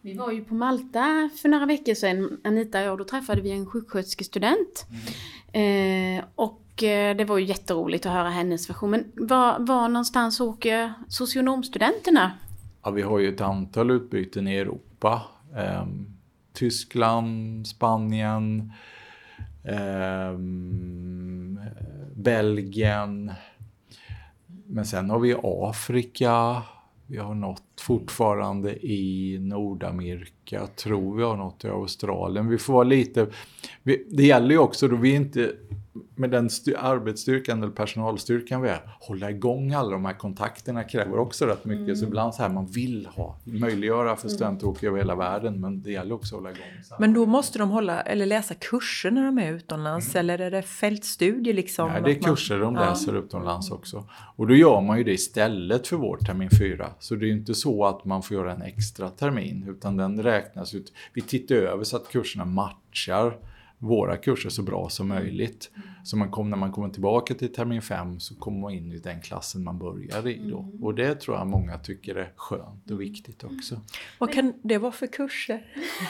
Vi 0.00 0.14
var 0.14 0.32
ju 0.32 0.44
på 0.44 0.54
Malta 0.54 1.30
för 1.42 1.48
några 1.48 1.66
veckor 1.66 1.94
sedan, 1.94 2.40
Anita 2.44 2.80
och 2.80 2.86
jag, 2.86 2.98
då 2.98 3.04
träffade 3.04 3.40
vi 3.40 3.50
en 3.50 3.66
sjuksköterskestudent. 3.66 4.86
Mm. 5.52 6.18
Eh, 6.18 6.24
och 6.34 6.62
Eh, 6.82 7.16
det 7.16 7.24
var 7.24 7.38
ju 7.38 7.44
jätteroligt 7.44 8.06
att 8.06 8.12
höra 8.12 8.28
hennes 8.28 8.70
version. 8.70 8.90
Men 8.90 9.04
var, 9.14 9.58
var 9.58 9.88
någonstans 9.88 10.40
åker 10.40 10.92
socionomstudenterna? 11.08 12.32
Ja, 12.82 12.90
vi 12.90 13.02
har 13.02 13.18
ju 13.18 13.28
ett 13.28 13.40
antal 13.40 13.90
utbyten 13.90 14.48
i 14.48 14.56
Europa. 14.56 15.22
Ehm, 15.56 16.06
Tyskland, 16.52 17.66
Spanien, 17.66 18.72
ehm, 19.64 21.60
Belgien. 22.14 23.32
Men 24.66 24.86
sen 24.86 25.10
har 25.10 25.18
vi 25.18 25.36
Afrika. 25.42 26.62
Vi 27.06 27.18
har 27.18 27.34
nått 27.34 27.80
fortfarande 27.80 28.86
i 28.86 29.38
Nordamerika. 29.40 30.66
Tror 30.66 31.16
vi 31.16 31.22
har 31.22 31.36
nått 31.36 31.64
i 31.64 31.68
Australien. 31.68 32.48
Vi 32.48 32.58
får 32.58 32.72
vara 32.72 32.84
lite... 32.84 33.26
Vi, 33.82 34.06
det 34.10 34.26
gäller 34.26 34.50
ju 34.50 34.58
också 34.58 34.88
då 34.88 34.96
vi 34.96 35.14
inte 35.14 35.52
med 36.14 36.30
den 36.30 36.48
arbetsstyrkan 36.76 37.62
eller 37.62 37.72
personalstyrkan 37.72 38.62
vi 38.62 38.68
är, 38.68 38.80
hålla 39.00 39.30
igång 39.30 39.72
alla 39.72 39.90
de 39.90 40.04
här 40.04 40.12
kontakterna 40.12 40.84
kräver 40.84 41.18
också 41.18 41.46
rätt 41.46 41.64
mycket. 41.64 41.84
Mm. 41.84 41.96
Så 41.96 42.04
ibland 42.04 42.34
så 42.34 42.42
här, 42.42 42.48
man 42.48 42.66
vill 42.66 43.06
ha, 43.06 43.36
möjliggöra 43.44 44.16
för 44.16 44.26
mm. 44.26 44.34
studenter 44.34 44.66
att 44.66 44.76
åka 44.76 44.86
över 44.86 44.98
hela 44.98 45.14
världen, 45.14 45.60
men 45.60 45.82
det 45.82 45.92
gäller 45.92 46.14
också 46.14 46.36
att 46.36 46.42
hålla 46.42 46.50
igång. 46.50 46.98
Men 46.98 47.14
då 47.14 47.26
måste 47.26 47.58
de 47.58 47.70
hålla, 47.70 48.00
eller 48.00 48.26
läsa 48.26 48.54
kurser 48.54 49.10
när 49.10 49.24
de 49.24 49.38
är 49.38 49.52
utomlands, 49.52 50.14
mm. 50.14 50.20
eller 50.20 50.46
är 50.46 50.50
det 50.50 50.62
fältstudier 50.62 51.54
liksom? 51.54 51.90
Ja, 51.94 52.00
det 52.00 52.10
är 52.10 52.22
kurser 52.22 52.58
de 52.58 52.74
läser 52.74 53.14
ja. 53.14 53.18
utomlands 53.18 53.70
också. 53.70 54.04
Och 54.36 54.46
då 54.46 54.54
gör 54.54 54.80
man 54.80 54.98
ju 54.98 55.04
det 55.04 55.12
istället 55.12 55.86
för 55.86 55.96
vår 55.96 56.16
termin 56.16 56.50
4. 56.58 56.90
Så 56.98 57.14
det 57.14 57.24
är 57.24 57.28
ju 57.28 57.32
inte 57.32 57.54
så 57.54 57.84
att 57.84 58.04
man 58.04 58.22
får 58.22 58.36
göra 58.36 58.52
en 58.52 58.62
extra 58.62 59.10
termin, 59.10 59.64
utan 59.68 59.96
den 59.96 60.22
räknas 60.22 60.74
ut. 60.74 60.92
Vi 61.12 61.20
tittar 61.20 61.54
över 61.54 61.84
så 61.84 61.96
att 61.96 62.08
kurserna 62.08 62.44
matchar 62.44 63.36
våra 63.78 64.16
kurser 64.16 64.50
så 64.50 64.62
bra 64.62 64.88
som 64.88 65.10
mm. 65.10 65.22
möjligt. 65.22 65.70
Mm. 65.74 65.88
Så 66.04 66.16
man 66.16 66.30
kom, 66.30 66.50
när 66.50 66.56
man 66.56 66.72
kommer 66.72 66.88
tillbaka 66.88 67.34
till 67.34 67.52
termin 67.52 67.82
5 67.82 68.20
så 68.20 68.34
kommer 68.34 68.60
man 68.60 68.72
in 68.72 68.92
i 68.92 68.98
den 68.98 69.20
klassen 69.20 69.64
man 69.64 69.78
började 69.78 70.34
i 70.34 70.50
då. 70.50 70.58
Mm. 70.58 70.84
Och 70.84 70.94
det 70.94 71.14
tror 71.14 71.36
jag 71.36 71.46
många 71.46 71.78
tycker 71.78 72.14
är 72.14 72.32
skönt 72.36 72.90
och 72.90 73.00
viktigt 73.00 73.44
också. 73.44 73.80
Vad 74.18 74.32
kan 74.32 74.52
det 74.62 74.78
vara 74.78 74.92
för 74.92 75.06
kurser? 75.06 75.62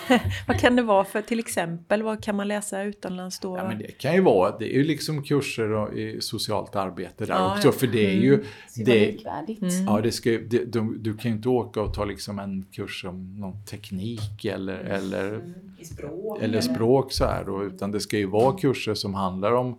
vad 0.46 0.60
kan 0.60 0.76
det 0.76 0.82
vara 0.82 1.04
för 1.04 1.22
till 1.22 1.38
exempel? 1.38 2.02
Vad 2.02 2.22
kan 2.22 2.36
man 2.36 2.48
läsa 2.48 2.82
utomlands 2.82 3.40
då? 3.40 3.56
Ja, 3.56 3.68
men 3.68 3.78
det 3.78 3.98
kan 3.98 4.14
ju 4.14 4.20
vara, 4.20 4.58
det 4.58 4.74
är 4.74 4.78
ju 4.78 4.84
liksom 4.84 5.22
kurser 5.22 5.98
i 5.98 6.20
socialt 6.20 6.76
arbete 6.76 7.26
där 7.26 7.34
ja, 7.34 7.54
också. 7.54 7.72
För 7.72 7.86
det 7.86 8.06
är 8.06 8.20
ju... 8.20 8.34
Mm. 8.34 8.46
Det, 8.76 9.26
mm. 9.28 9.84
ja, 9.86 10.00
det 10.00 10.12
ska, 10.12 10.30
det, 10.30 10.72
du, 10.72 10.98
du, 10.98 11.16
kan 11.16 11.30
ju 11.30 11.36
inte 11.36 11.48
åka 11.48 11.80
och 11.80 11.94
ta 11.94 12.04
liksom 12.04 12.38
en 12.38 12.66
kurs 12.72 13.04
om 13.04 13.34
någon 13.40 13.64
teknik 13.64 14.44
eller, 14.44 14.78
eller, 14.78 15.34
mm. 15.34 15.54
språk, 15.84 16.42
eller 16.42 16.60
språk 16.60 17.12
så 17.12 17.24
här 17.24 17.48
utan 17.64 17.90
det 17.90 18.00
ska 18.00 18.18
ju 18.18 18.26
vara 18.26 18.58
kurser 18.58 18.94
som 18.94 19.14
handlar 19.14 19.52
om 19.52 19.78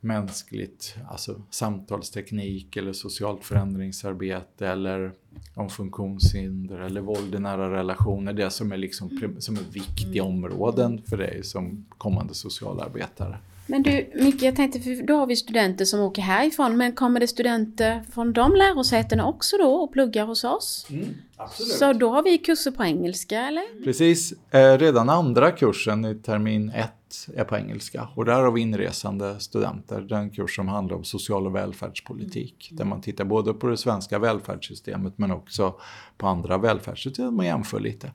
mänskligt, 0.00 0.96
alltså 1.08 1.42
samtalsteknik 1.50 2.76
eller 2.76 2.92
socialt 2.92 3.44
förändringsarbete 3.44 4.68
eller 4.68 5.12
om 5.54 5.70
funktionshinder 5.70 6.78
eller 6.78 7.00
våld 7.00 7.34
i 7.34 7.38
nära 7.38 7.72
relationer. 7.72 8.32
Det 8.32 8.50
som 8.50 8.72
är, 8.72 8.76
liksom, 8.76 9.34
som 9.38 9.56
är 9.56 9.72
viktiga 9.72 10.22
mm. 10.22 10.34
områden 10.34 11.02
för 11.02 11.16
dig 11.16 11.44
som 11.44 11.86
kommande 11.98 12.34
socialarbetare. 12.34 13.38
Men 13.66 13.82
du 13.82 14.10
Micke, 14.14 14.42
jag 14.42 14.56
tänkte, 14.56 14.80
för 14.80 15.06
då 15.06 15.16
har 15.16 15.26
vi 15.26 15.36
studenter 15.36 15.84
som 15.84 16.00
åker 16.00 16.22
härifrån, 16.22 16.76
men 16.76 16.92
kommer 16.92 17.20
det 17.20 17.26
studenter 17.26 18.02
från 18.12 18.32
de 18.32 18.54
lärosätena 18.54 19.26
också 19.26 19.56
då 19.56 19.74
och 19.74 19.92
pluggar 19.92 20.26
hos 20.26 20.44
oss? 20.44 20.86
Mm, 20.90 21.08
absolut. 21.36 21.72
Så 21.72 21.92
då 21.92 22.10
har 22.10 22.22
vi 22.22 22.38
kurser 22.38 22.70
på 22.70 22.84
engelska 22.84 23.40
eller? 23.40 23.84
Precis. 23.84 24.32
Eh, 24.50 24.78
redan 24.78 25.08
andra 25.08 25.50
kursen 25.50 26.04
i 26.04 26.14
termin 26.14 26.70
1 26.70 26.92
är 27.34 27.44
på 27.44 27.56
engelska 27.56 28.08
och 28.14 28.24
där 28.24 28.42
har 28.42 28.52
vi 28.52 28.60
inresande 28.60 29.40
studenter. 29.40 30.00
Den 30.00 30.30
kurs 30.30 30.56
som 30.56 30.68
handlar 30.68 30.96
om 30.96 31.04
social 31.04 31.46
och 31.46 31.54
välfärdspolitik 31.54 32.68
där 32.72 32.84
man 32.84 33.00
tittar 33.00 33.24
både 33.24 33.54
på 33.54 33.66
det 33.66 33.76
svenska 33.76 34.18
välfärdssystemet 34.18 35.18
men 35.18 35.30
också 35.30 35.74
på 36.18 36.26
andra 36.26 36.58
välfärdssystem 36.58 37.38
och 37.38 37.44
jämför 37.44 37.80
lite. 37.80 38.12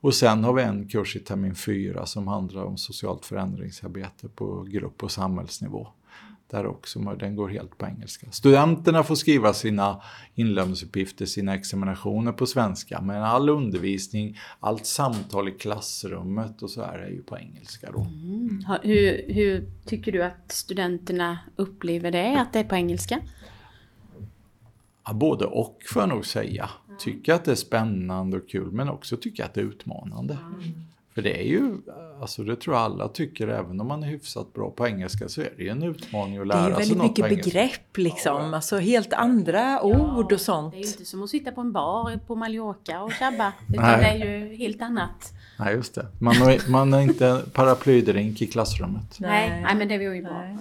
Och 0.00 0.14
sen 0.14 0.44
har 0.44 0.52
vi 0.52 0.62
en 0.62 0.88
kurs 0.88 1.16
i 1.16 1.20
termin 1.20 1.54
4 1.54 2.06
som 2.06 2.28
handlar 2.28 2.64
om 2.64 2.76
socialt 2.76 3.26
förändringsarbete 3.26 4.28
på 4.28 4.62
grupp 4.62 5.02
och 5.02 5.10
samhällsnivå. 5.10 5.88
Där 6.50 6.66
också, 6.66 6.98
den 6.98 7.36
går 7.36 7.48
helt 7.48 7.78
på 7.78 7.86
engelska. 7.86 8.30
Studenterna 8.30 9.02
får 9.02 9.14
skriva 9.14 9.52
sina 9.52 10.02
inlämningsuppgifter, 10.34 11.26
sina 11.26 11.54
examinationer 11.54 12.32
på 12.32 12.46
svenska. 12.46 13.00
Men 13.00 13.22
all 13.22 13.48
undervisning, 13.48 14.38
allt 14.60 14.86
samtal 14.86 15.48
i 15.48 15.52
klassrummet 15.52 16.62
och 16.62 16.70
så 16.70 16.82
här 16.82 16.98
är 16.98 17.10
ju 17.10 17.22
på 17.22 17.38
engelska 17.38 17.90
då. 17.92 18.00
Mm. 18.00 18.64
Hur, 18.82 19.34
hur 19.34 19.70
tycker 19.86 20.12
du 20.12 20.22
att 20.22 20.52
studenterna 20.52 21.38
upplever 21.56 22.10
det, 22.10 22.40
att 22.40 22.52
det 22.52 22.58
är 22.58 22.64
på 22.64 22.74
engelska? 22.74 23.20
Ja, 25.06 25.12
både 25.12 25.44
och 25.44 25.78
får 25.88 26.02
jag 26.02 26.08
nog 26.08 26.26
säga. 26.26 26.70
Tycker 26.98 27.34
att 27.34 27.44
det 27.44 27.50
är 27.50 27.54
spännande 27.54 28.36
och 28.36 28.48
kul 28.48 28.72
men 28.72 28.88
också 28.88 29.16
tycker 29.16 29.44
att 29.44 29.54
det 29.54 29.60
är 29.60 29.64
utmanande. 29.64 30.38
Mm. 30.42 30.86
För 31.14 31.22
det 31.22 31.40
är 31.40 31.46
ju, 31.48 31.78
alltså 32.20 32.42
det 32.42 32.56
tror 32.56 32.76
jag 32.76 32.84
alla 32.84 33.08
tycker, 33.08 33.48
även 33.48 33.80
om 33.80 33.88
man 33.88 34.02
är 34.02 34.06
hyfsat 34.06 34.52
bra 34.52 34.70
på 34.70 34.86
engelska 34.86 35.28
så 35.28 35.40
är 35.40 35.50
det 35.56 35.62
ju 35.62 35.68
en 35.68 35.82
utmaning 35.82 36.38
att 36.38 36.46
lära 36.46 36.60
sig 36.60 36.68
något 36.68 36.76
Det 36.76 36.82
är 36.82 36.88
väldigt 36.88 37.02
mycket 37.02 37.44
begrepp 37.44 37.96
liksom, 37.96 38.36
ja. 38.36 38.56
alltså 38.56 38.78
helt 38.78 39.12
andra 39.12 39.60
ja, 39.60 39.82
ord 39.82 40.32
och 40.32 40.40
sånt. 40.40 40.74
Det 40.74 40.78
är 40.78 40.82
ju 40.82 40.88
inte 40.88 41.04
som 41.04 41.22
att 41.22 41.30
sitta 41.30 41.52
på 41.52 41.60
en 41.60 41.72
bar 41.72 42.20
på 42.26 42.34
Mallorca 42.34 43.02
och 43.02 43.12
tjabba, 43.12 43.52
utan 43.68 43.84
Nej. 43.84 44.18
det 44.18 44.24
är 44.24 44.38
ju 44.38 44.56
helt 44.56 44.82
annat. 44.82 45.32
Nej, 45.58 45.74
just 45.74 45.94
det. 45.94 46.06
Man 46.18 46.36
har, 46.36 46.70
man 46.70 46.92
har 46.92 47.00
inte 47.00 47.42
paraplydrink 47.52 48.42
i 48.42 48.46
klassrummet. 48.46 49.16
Nej. 49.18 49.60
Nej, 49.62 49.74
men 49.74 49.88
det 49.88 49.98
var 49.98 50.14
ju 50.14 50.22
bra. 50.22 50.58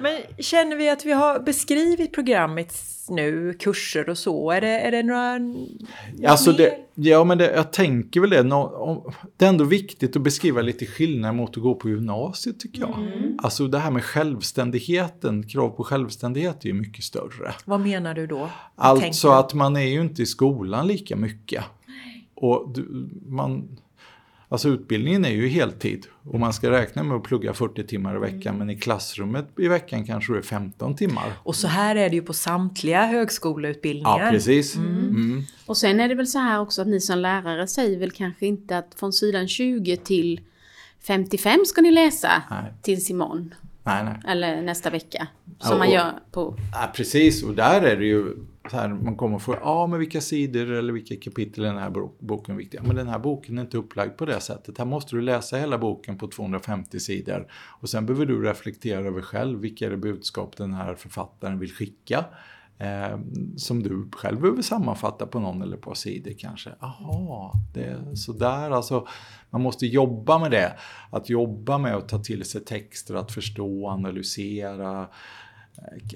Men 0.00 0.20
känner 0.38 0.76
vi 0.76 0.90
att 0.90 1.04
vi 1.04 1.12
har 1.12 1.40
beskrivit 1.40 2.12
programmet 2.12 2.74
nu, 3.10 3.54
kurser 3.54 4.08
och 4.08 4.18
så? 4.18 4.50
Är 4.50 4.60
det, 4.60 4.80
är 4.80 4.90
det 4.90 5.02
några... 5.02 5.40
Alltså 6.30 6.52
det, 6.52 6.76
ja, 6.94 7.24
men 7.24 7.38
det, 7.38 7.52
jag 7.52 7.72
tänker 7.72 8.20
väl 8.20 8.30
det. 8.30 8.42
det 9.36 9.44
är 9.44 9.48
ändå 9.48 9.64
viktigt 9.64 10.16
att 10.16 10.22
beskriva 10.22 10.62
lite 10.62 10.86
skillnad 10.90 11.34
mot 11.34 11.56
att 11.56 11.62
gå 11.62 11.74
på 11.74 11.88
gymnasiet 11.88 12.60
tycker 12.60 12.80
jag. 12.80 12.98
Mm. 12.98 13.38
Alltså 13.42 13.66
det 13.66 13.78
här 13.78 13.90
med 13.90 14.04
självständigheten, 14.04 15.48
krav 15.48 15.68
på 15.68 15.84
självständighet 15.84 16.64
är 16.64 16.68
ju 16.68 16.74
mycket 16.74 17.04
större. 17.04 17.54
Vad 17.64 17.80
menar 17.80 18.14
du 18.14 18.26
då? 18.26 18.50
Alltså 18.74 19.28
att 19.28 19.54
man 19.54 19.76
är 19.76 19.86
ju 19.86 20.00
inte 20.00 20.22
i 20.22 20.26
skolan 20.26 20.86
lika 20.86 21.16
mycket. 21.16 21.64
Och 22.34 22.72
du, 22.74 23.08
man 23.26 23.78
Alltså 24.52 24.68
utbildningen 24.68 25.24
är 25.24 25.30
ju 25.30 25.48
heltid 25.48 26.06
och 26.22 26.40
man 26.40 26.52
ska 26.52 26.70
räkna 26.70 27.02
med 27.02 27.16
att 27.16 27.22
plugga 27.22 27.54
40 27.54 27.86
timmar 27.86 28.16
i 28.16 28.18
veckan 28.18 28.58
men 28.58 28.70
i 28.70 28.76
klassrummet 28.76 29.46
i 29.58 29.68
veckan 29.68 30.06
kanske 30.06 30.32
det 30.32 30.38
är 30.38 30.42
15 30.42 30.96
timmar. 30.96 31.32
Och 31.42 31.56
så 31.56 31.68
här 31.68 31.96
är 31.96 32.10
det 32.10 32.16
ju 32.16 32.22
på 32.22 32.32
samtliga 32.32 33.06
högskoleutbildningar. 33.06 34.24
Ja, 34.24 34.30
precis. 34.30 34.76
Mm. 34.76 35.08
Mm. 35.08 35.42
Och 35.66 35.76
sen 35.76 36.00
är 36.00 36.08
det 36.08 36.14
väl 36.14 36.26
så 36.26 36.38
här 36.38 36.60
också 36.60 36.82
att 36.82 36.88
ni 36.88 37.00
som 37.00 37.18
lärare 37.18 37.66
säger 37.66 37.98
väl 37.98 38.10
kanske 38.10 38.46
inte 38.46 38.78
att 38.78 38.94
från 38.96 39.12
sidan 39.12 39.48
20 39.48 39.96
till 39.96 40.40
55 41.00 41.64
ska 41.66 41.80
ni 41.80 41.90
läsa 41.90 42.42
nej. 42.50 42.74
tills 42.82 43.10
imorgon. 43.10 43.54
Nej, 43.82 44.04
nej. 44.04 44.20
Eller 44.28 44.62
nästa 44.62 44.90
vecka. 44.90 45.26
Som 45.58 45.72
ja, 45.72 45.78
man 45.78 45.90
gör 45.90 46.12
på... 46.30 46.56
Ja, 46.72 46.92
precis, 46.94 47.42
och 47.42 47.54
där 47.54 47.82
är 47.82 47.96
det 47.96 48.04
ju 48.04 48.36
så 48.70 48.76
här, 48.76 48.88
man 48.88 49.16
kommer 49.16 49.38
få, 49.38 49.56
ja 49.60 49.86
men 49.86 49.98
vilka 49.98 50.20
sidor 50.20 50.70
eller 50.70 50.92
vilka 50.92 51.16
kapitel 51.16 51.64
i 51.64 51.66
den 51.66 51.78
här 51.78 51.90
boken 52.18 52.54
är 52.54 52.58
viktiga? 52.58 52.82
Men 52.82 52.96
den 52.96 53.08
här 53.08 53.18
boken 53.18 53.58
är 53.58 53.62
inte 53.62 53.78
upplagd 53.78 54.16
på 54.16 54.24
det 54.24 54.40
sättet. 54.40 54.78
Här 54.78 54.84
måste 54.84 55.16
du 55.16 55.22
läsa 55.22 55.56
hela 55.56 55.78
boken 55.78 56.18
på 56.18 56.28
250 56.28 57.00
sidor. 57.00 57.52
Och 57.52 57.88
sen 57.88 58.06
behöver 58.06 58.26
du 58.26 58.42
reflektera 58.42 59.00
över 59.06 59.22
själv, 59.22 59.60
vilka 59.60 59.86
är 59.86 59.90
det 59.90 59.96
budskap 59.96 60.56
den 60.56 60.74
här 60.74 60.94
författaren 60.94 61.58
vill 61.58 61.72
skicka? 61.72 62.24
Eh, 62.80 63.18
som 63.56 63.82
du 63.82 64.08
själv 64.12 64.40
behöver 64.40 64.62
sammanfatta 64.62 65.26
på 65.26 65.40
någon 65.40 65.62
eller 65.62 65.76
ett 65.76 65.82
par 65.82 65.94
sidor 65.94 66.32
kanske. 66.38 66.70
Jaha, 66.80 67.52
det 67.74 67.84
är 67.84 68.14
sådär 68.14 68.70
alltså. 68.70 69.06
Man 69.50 69.62
måste 69.62 69.86
jobba 69.86 70.38
med 70.38 70.50
det. 70.50 70.76
Att 71.10 71.30
jobba 71.30 71.78
med 71.78 71.96
att 71.96 72.08
ta 72.08 72.18
till 72.18 72.44
sig 72.44 72.64
texter, 72.64 73.14
att 73.14 73.32
förstå, 73.32 73.88
analysera, 73.88 75.06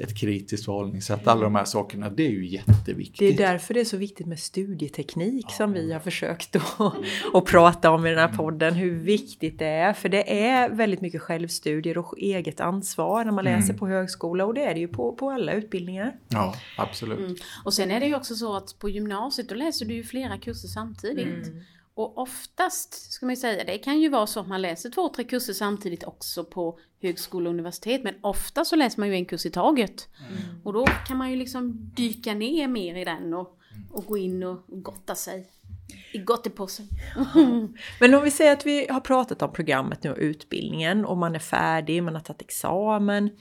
ett 0.00 0.18
kritiskt 0.18 0.64
förhållningssätt, 0.64 1.27
alla 1.27 1.42
de 1.42 1.55
här 1.55 1.64
sakerna, 1.64 2.11
det 2.11 2.27
är 2.27 2.31
ju 2.31 2.46
jätteviktigt. 2.46 3.18
Det 3.18 3.44
är 3.44 3.53
därför 3.53 3.74
det 3.74 3.81
är 3.81 3.85
så 3.85 3.96
viktigt 3.96 4.27
med 4.27 4.38
studieteknik 4.38 5.46
som 5.50 5.72
vi 5.72 5.92
har 5.92 6.00
försökt 6.00 6.57
att, 6.57 6.81
att 7.35 7.44
prata 7.44 7.90
om 7.90 8.07
i 8.07 8.11
den 8.11 8.18
här 8.18 8.37
podden, 8.37 8.74
hur 8.74 8.98
viktigt 8.98 9.59
det 9.59 9.66
är. 9.66 9.92
För 9.92 10.09
det 10.09 10.44
är 10.44 10.70
väldigt 10.70 11.00
mycket 11.00 11.22
självstudier 11.22 11.98
och 11.98 12.18
eget 12.18 12.61
ansvar 12.61 13.24
när 13.24 13.33
man 13.33 13.44
läser 13.44 13.68
mm. 13.68 13.79
på 13.79 13.87
högskola 13.87 14.44
och 14.44 14.55
det 14.55 14.64
är 14.64 14.74
det 14.74 14.81
ju 14.81 14.88
på, 14.88 15.12
på 15.12 15.31
alla 15.31 15.53
utbildningar. 15.53 16.16
Ja, 16.29 16.55
absolut. 16.77 17.18
Mm. 17.18 17.37
Och 17.64 17.74
sen 17.74 17.90
är 17.90 18.00
det 18.00 18.07
ju 18.07 18.16
också 18.16 18.35
så 18.35 18.57
att 18.57 18.79
på 18.79 18.88
gymnasiet 18.88 19.48
då 19.48 19.55
läser 19.55 19.87
du 19.87 19.94
ju 19.94 20.05
flera 20.05 20.38
kurser 20.38 20.68
samtidigt. 20.68 21.46
Mm. 21.46 21.62
Och 21.97 22.19
oftast, 22.19 23.13
ska 23.13 23.27
man 23.27 23.33
ju 23.33 23.41
säga, 23.41 23.65
det 23.65 23.79
kan 23.79 24.01
ju 24.01 24.09
vara 24.09 24.27
så 24.27 24.41
att 24.41 24.49
man 24.49 24.63
läser 24.63 24.91
två, 24.91 25.09
tre 25.09 25.25
kurser 25.25 25.53
samtidigt 25.53 26.05
också 26.05 26.45
på 26.45 26.79
högskola 27.03 27.49
och 27.49 27.55
universitet. 27.55 28.03
Men 28.05 28.15
ofta 28.21 28.65
så 28.65 28.77
läser 28.77 29.01
man 29.01 29.09
ju 29.09 29.15
en 29.15 29.25
kurs 29.25 29.47
i 29.47 29.51
taget. 29.51 30.09
Mm. 30.19 30.61
Och 30.65 30.73
då 30.73 30.87
kan 31.07 31.17
man 31.17 31.31
ju 31.31 31.37
liksom 31.37 31.91
dyka 31.97 32.35
ner 32.35 32.69
mer 32.69 32.95
i 32.95 33.05
den 33.05 33.35
och, 33.35 33.59
och 33.91 34.07
gå 34.07 34.19
in 34.19 34.43
och 34.43 34.65
gotta 34.67 35.15
sig 35.15 35.47
i 36.13 36.19
gottepåsen. 36.19 36.89
Men 38.01 38.15
om 38.15 38.25
vi 38.25 38.31
säger 38.31 38.53
att 38.53 38.67
vi 38.67 38.87
har 38.91 39.01
pratat 39.01 39.43
om 39.43 39.53
programmet 39.53 40.03
nu 40.03 40.11
och 40.11 40.19
utbildningen 40.19 41.05
och 41.05 41.17
man 41.17 41.35
är 41.35 41.39
färdig, 41.39 42.03
man 42.03 42.15
har 42.15 42.23
tagit 42.23 42.43
examen. 42.43 43.25
Mm. 43.25 43.37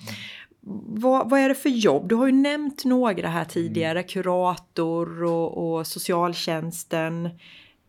Vad, 0.86 1.30
vad, 1.30 1.40
är 1.40 1.50
det 1.50 1.56
för 1.56 1.70
jobb? 1.70 2.10
Du 2.10 2.16
har 2.16 2.26
ju 2.26 2.32
nämnt 2.32 2.86
några 2.86 3.28
här 3.28 3.46
tidigare, 3.46 4.04
kurator 4.04 5.24
och, 5.24 5.78
och 5.78 5.88
socialtjänsten. 5.88 7.30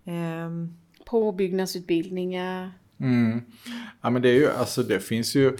Um, 0.04 0.76
påbyggnadsutbildningar. 1.04 2.72
Mm. 3.00 3.40
Ja 4.00 4.10
men 4.10 4.22
det 4.22 4.28
är 4.28 4.34
ju, 4.34 4.50
alltså 4.50 4.82
det 4.82 5.00
finns 5.00 5.36
ju 5.36 5.56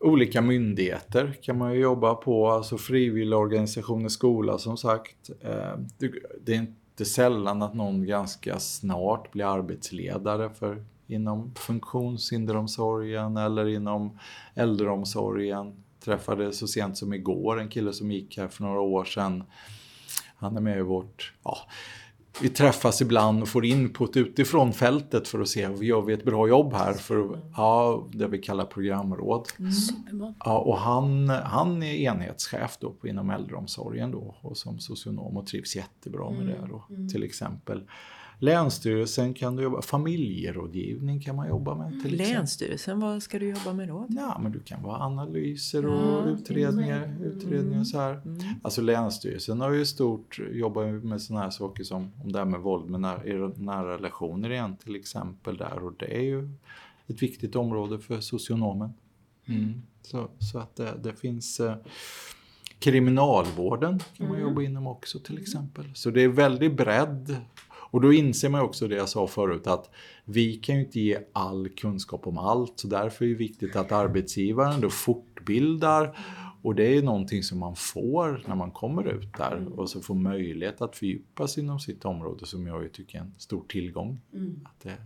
olika 0.00 0.40
myndigheter 0.40 1.32
kan 1.42 1.58
man 1.58 1.72
ju 1.72 1.80
jobba 1.80 2.14
på, 2.14 2.50
alltså 2.50 2.78
frivilligorganisationer, 2.78 4.08
skola 4.08 4.58
som 4.58 4.76
sagt. 4.76 5.30
Ehm, 5.42 5.88
det 6.44 6.52
är 6.52 6.56
inte 6.56 7.04
sällan 7.04 7.62
att 7.62 7.74
någon 7.74 8.06
ganska 8.06 8.58
snart 8.58 9.32
blir 9.32 9.44
arbetsledare 9.44 10.50
för 10.50 10.84
inom 11.06 11.54
funktionshinderomsorgen 11.54 13.36
eller 13.36 13.68
inom 13.68 14.18
äldreomsorgen. 14.54 15.84
Träffade 16.04 16.52
så 16.52 16.66
sent 16.66 16.98
som 16.98 17.12
igår 17.12 17.60
en 17.60 17.68
kille 17.68 17.92
som 17.92 18.12
gick 18.12 18.38
här 18.38 18.48
för 18.48 18.62
några 18.62 18.80
år 18.80 19.04
sedan. 19.04 19.44
Han 20.36 20.56
är 20.56 20.60
med 20.60 20.78
i 20.78 20.82
vårt, 20.82 21.32
ja, 21.42 21.58
vi 22.42 22.48
träffas 22.48 23.02
ibland 23.02 23.42
och 23.42 23.48
får 23.48 23.64
input 23.64 24.16
utifrån 24.16 24.72
fältet 24.72 25.28
för 25.28 25.40
att 25.40 25.48
se 25.48 25.66
om 25.66 25.76
vi 25.76 25.86
gör 25.86 26.10
ett 26.10 26.24
bra 26.24 26.48
jobb 26.48 26.72
här 26.72 26.92
för 26.92 27.40
ja, 27.56 28.06
det 28.12 28.28
vi 28.28 28.38
kallar 28.38 28.64
programråd. 28.64 29.48
Mm. 29.58 30.34
Ja, 30.44 30.58
och 30.58 30.78
han, 30.78 31.28
han 31.28 31.82
är 31.82 31.94
enhetschef 31.94 32.76
då 32.80 32.90
på, 32.90 33.08
inom 33.08 33.30
äldreomsorgen 33.30 34.10
då, 34.10 34.36
och 34.40 34.56
som 34.56 34.78
socionom 34.78 35.36
och 35.36 35.46
trivs 35.46 35.76
jättebra 35.76 36.30
med 36.30 36.42
mm. 36.42 36.60
det 36.60 36.68
då, 36.68 36.84
mm. 36.90 37.08
till 37.08 37.22
exempel. 37.22 37.82
Länsstyrelsen 38.42 39.34
kan 39.34 39.56
du 39.56 39.62
jobba, 39.62 39.82
familjerådgivning 39.82 41.20
kan 41.20 41.36
man 41.36 41.48
jobba 41.48 41.74
med. 41.74 42.02
Till 42.02 42.16
Länsstyrelsen, 42.16 43.00
vad 43.00 43.22
ska 43.22 43.38
du 43.38 43.48
jobba 43.48 43.72
med 43.72 43.88
då? 43.88 44.06
Ja, 44.08 44.38
men 44.42 44.52
du 44.52 44.60
kan 44.60 44.82
vara 44.82 44.98
analyser 44.98 45.86
och 45.86 46.22
mm. 46.22 46.34
utredningar, 46.34 47.16
utredningar 47.24 47.84
så 47.84 47.98
här. 47.98 48.12
Mm. 48.12 48.38
Alltså 48.62 48.80
Länsstyrelsen 48.82 49.60
har 49.60 49.70
ju 49.70 49.86
stort, 49.86 50.40
jobbar 50.52 50.84
med 50.86 51.22
sådana 51.22 51.42
här 51.42 51.50
saker 51.50 51.84
som 51.84 52.12
om 52.22 52.32
det 52.32 52.38
här 52.38 52.44
med 52.44 52.60
våld 52.60 52.90
med 52.90 53.00
nära, 53.00 53.52
nära 53.56 53.94
relationer 53.94 54.50
igen 54.50 54.76
till 54.76 54.96
exempel 54.96 55.56
där 55.56 55.84
och 55.84 55.92
det 55.98 56.16
är 56.16 56.22
ju 56.22 56.48
ett 57.06 57.22
viktigt 57.22 57.56
område 57.56 57.98
för 57.98 58.20
socionomen. 58.20 58.92
Mm. 59.46 59.82
Så, 60.02 60.28
så 60.38 60.58
att 60.58 60.76
det, 60.76 60.94
det 61.02 61.12
finns 61.12 61.60
eh, 61.60 61.76
Kriminalvården 62.78 64.00
kan 64.16 64.28
man 64.28 64.36
mm. 64.36 64.48
jobba 64.48 64.62
inom 64.62 64.86
också 64.86 65.18
till 65.18 65.38
exempel. 65.38 65.84
Så 65.94 66.10
det 66.10 66.22
är 66.22 66.28
väldigt 66.28 66.76
bredd 66.76 67.36
och 67.90 68.00
då 68.00 68.12
inser 68.12 68.48
man 68.48 68.60
också 68.60 68.88
det 68.88 68.96
jag 68.96 69.08
sa 69.08 69.26
förut 69.26 69.66
att 69.66 69.90
vi 70.24 70.54
kan 70.54 70.74
ju 70.74 70.80
inte 70.80 71.00
ge 71.00 71.18
all 71.32 71.68
kunskap 71.68 72.26
om 72.26 72.38
allt 72.38 72.72
så 72.76 72.88
därför 72.88 73.24
är 73.24 73.28
det 73.28 73.34
viktigt 73.34 73.76
att 73.76 73.92
arbetsgivaren 73.92 74.80
då 74.80 74.90
fortbildar 74.90 76.18
och 76.62 76.74
det 76.74 76.96
är 76.96 77.02
någonting 77.02 77.42
som 77.42 77.58
man 77.58 77.76
får 77.76 78.44
när 78.46 78.54
man 78.54 78.70
kommer 78.70 79.08
ut 79.08 79.36
där 79.38 79.78
och 79.78 79.90
så 79.90 80.00
får 80.00 80.14
möjlighet 80.14 80.80
att 80.80 80.96
fördjupa 80.96 81.48
sig 81.48 81.62
inom 81.62 81.80
sitt 81.80 82.04
område 82.04 82.46
som 82.46 82.66
jag 82.66 82.82
ju 82.82 82.88
tycker 82.88 83.18
är 83.18 83.22
en 83.22 83.34
stor 83.38 83.64
tillgång. 83.68 84.20
Mm. 84.34 84.60
Att 84.64 84.80
det, 84.82 84.96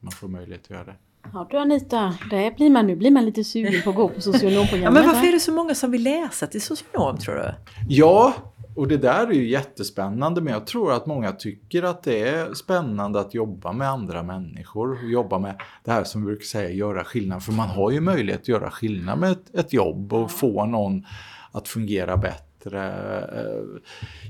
man 0.00 0.12
får 0.12 0.28
möjlighet 0.28 0.64
att 0.64 0.70
göra 0.70 0.84
det. 0.84 0.96
Ja 1.32 1.46
du 1.50 1.58
Anita, 1.58 2.14
det 2.30 2.56
blir 2.56 2.70
man, 2.70 2.86
nu 2.86 2.96
blir 2.96 3.10
man 3.10 3.24
lite 3.24 3.44
sugen 3.44 3.82
på 3.84 3.90
att 3.90 3.96
gå 3.96 4.08
på 4.08 4.20
socionomprogrammet. 4.20 4.84
Ja, 4.84 4.90
men 4.90 5.06
varför 5.06 5.22
va? 5.22 5.28
är 5.28 5.32
det 5.32 5.40
så 5.40 5.52
många 5.52 5.74
som 5.74 5.90
vill 5.90 6.02
läsa 6.02 6.46
till 6.46 6.62
socionom 6.62 7.18
tror 7.18 7.34
du? 7.34 7.54
Ja, 7.88 8.34
och 8.76 8.88
det 8.88 8.96
där 8.96 9.26
är 9.26 9.32
ju 9.32 9.48
jättespännande 9.48 10.40
men 10.40 10.52
jag 10.52 10.66
tror 10.66 10.92
att 10.92 11.06
många 11.06 11.32
tycker 11.32 11.82
att 11.82 12.02
det 12.02 12.28
är 12.28 12.54
spännande 12.54 13.20
att 13.20 13.34
jobba 13.34 13.72
med 13.72 13.88
andra 13.88 14.22
människor. 14.22 14.90
och 15.04 15.10
Jobba 15.10 15.38
med 15.38 15.60
det 15.84 15.90
här 15.90 16.04
som 16.04 16.20
vi 16.20 16.26
brukar 16.26 16.44
säga, 16.44 16.70
göra 16.70 17.04
skillnad. 17.04 17.42
För 17.42 17.52
man 17.52 17.68
har 17.68 17.90
ju 17.90 18.00
möjlighet 18.00 18.40
att 18.40 18.48
göra 18.48 18.70
skillnad 18.70 19.18
med 19.18 19.30
ett, 19.32 19.54
ett 19.54 19.72
jobb 19.72 20.12
och 20.12 20.30
få 20.30 20.66
någon 20.66 21.04
att 21.52 21.68
fungera 21.68 22.16
bättre. 22.16 22.44
eh, 23.22 23.64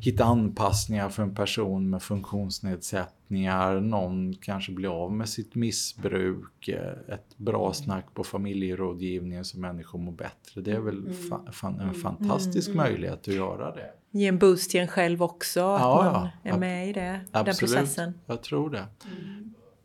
Hitta 0.02 0.24
anpassningar 0.24 1.08
för 1.08 1.22
en 1.22 1.34
person 1.34 1.90
med 1.90 2.02
funktionsnedsättningar. 2.02 3.80
Någon 3.80 4.34
kanske 4.34 4.72
blir 4.72 5.02
av 5.04 5.12
med 5.12 5.28
sitt 5.28 5.54
missbruk. 5.54 6.68
eh, 6.68 7.14
Ett 7.14 7.36
bra 7.36 7.72
snack 7.72 8.06
på 8.14 8.24
familjerådgivningen 8.24 9.44
så 9.44 9.58
människor 9.58 9.98
mår 9.98 10.12
bättre. 10.12 10.60
Det 10.60 10.70
är 10.72 10.80
väl 10.80 11.08
fa- 11.08 11.50
fan, 11.52 11.80
en 11.80 11.94
fantastisk 11.94 12.74
möjlighet 12.74 13.28
att 13.28 13.34
göra 13.34 13.74
det. 13.74 13.90
Ge 14.12 14.26
en 14.26 14.38
boost 14.38 14.70
till 14.70 14.80
en 14.80 14.88
själv 14.88 15.22
också, 15.22 15.60
att 15.60 15.80
Ja, 15.80 16.10
man 16.12 16.28
ja. 16.42 16.50
är 16.54 16.58
med 16.58 16.88
i 16.88 16.92
det, 16.92 17.00
den 17.00 17.20
Absolut, 17.32 17.58
processen. 17.74 18.14
jag 18.26 18.42
tror 18.42 18.70
det. 18.70 18.84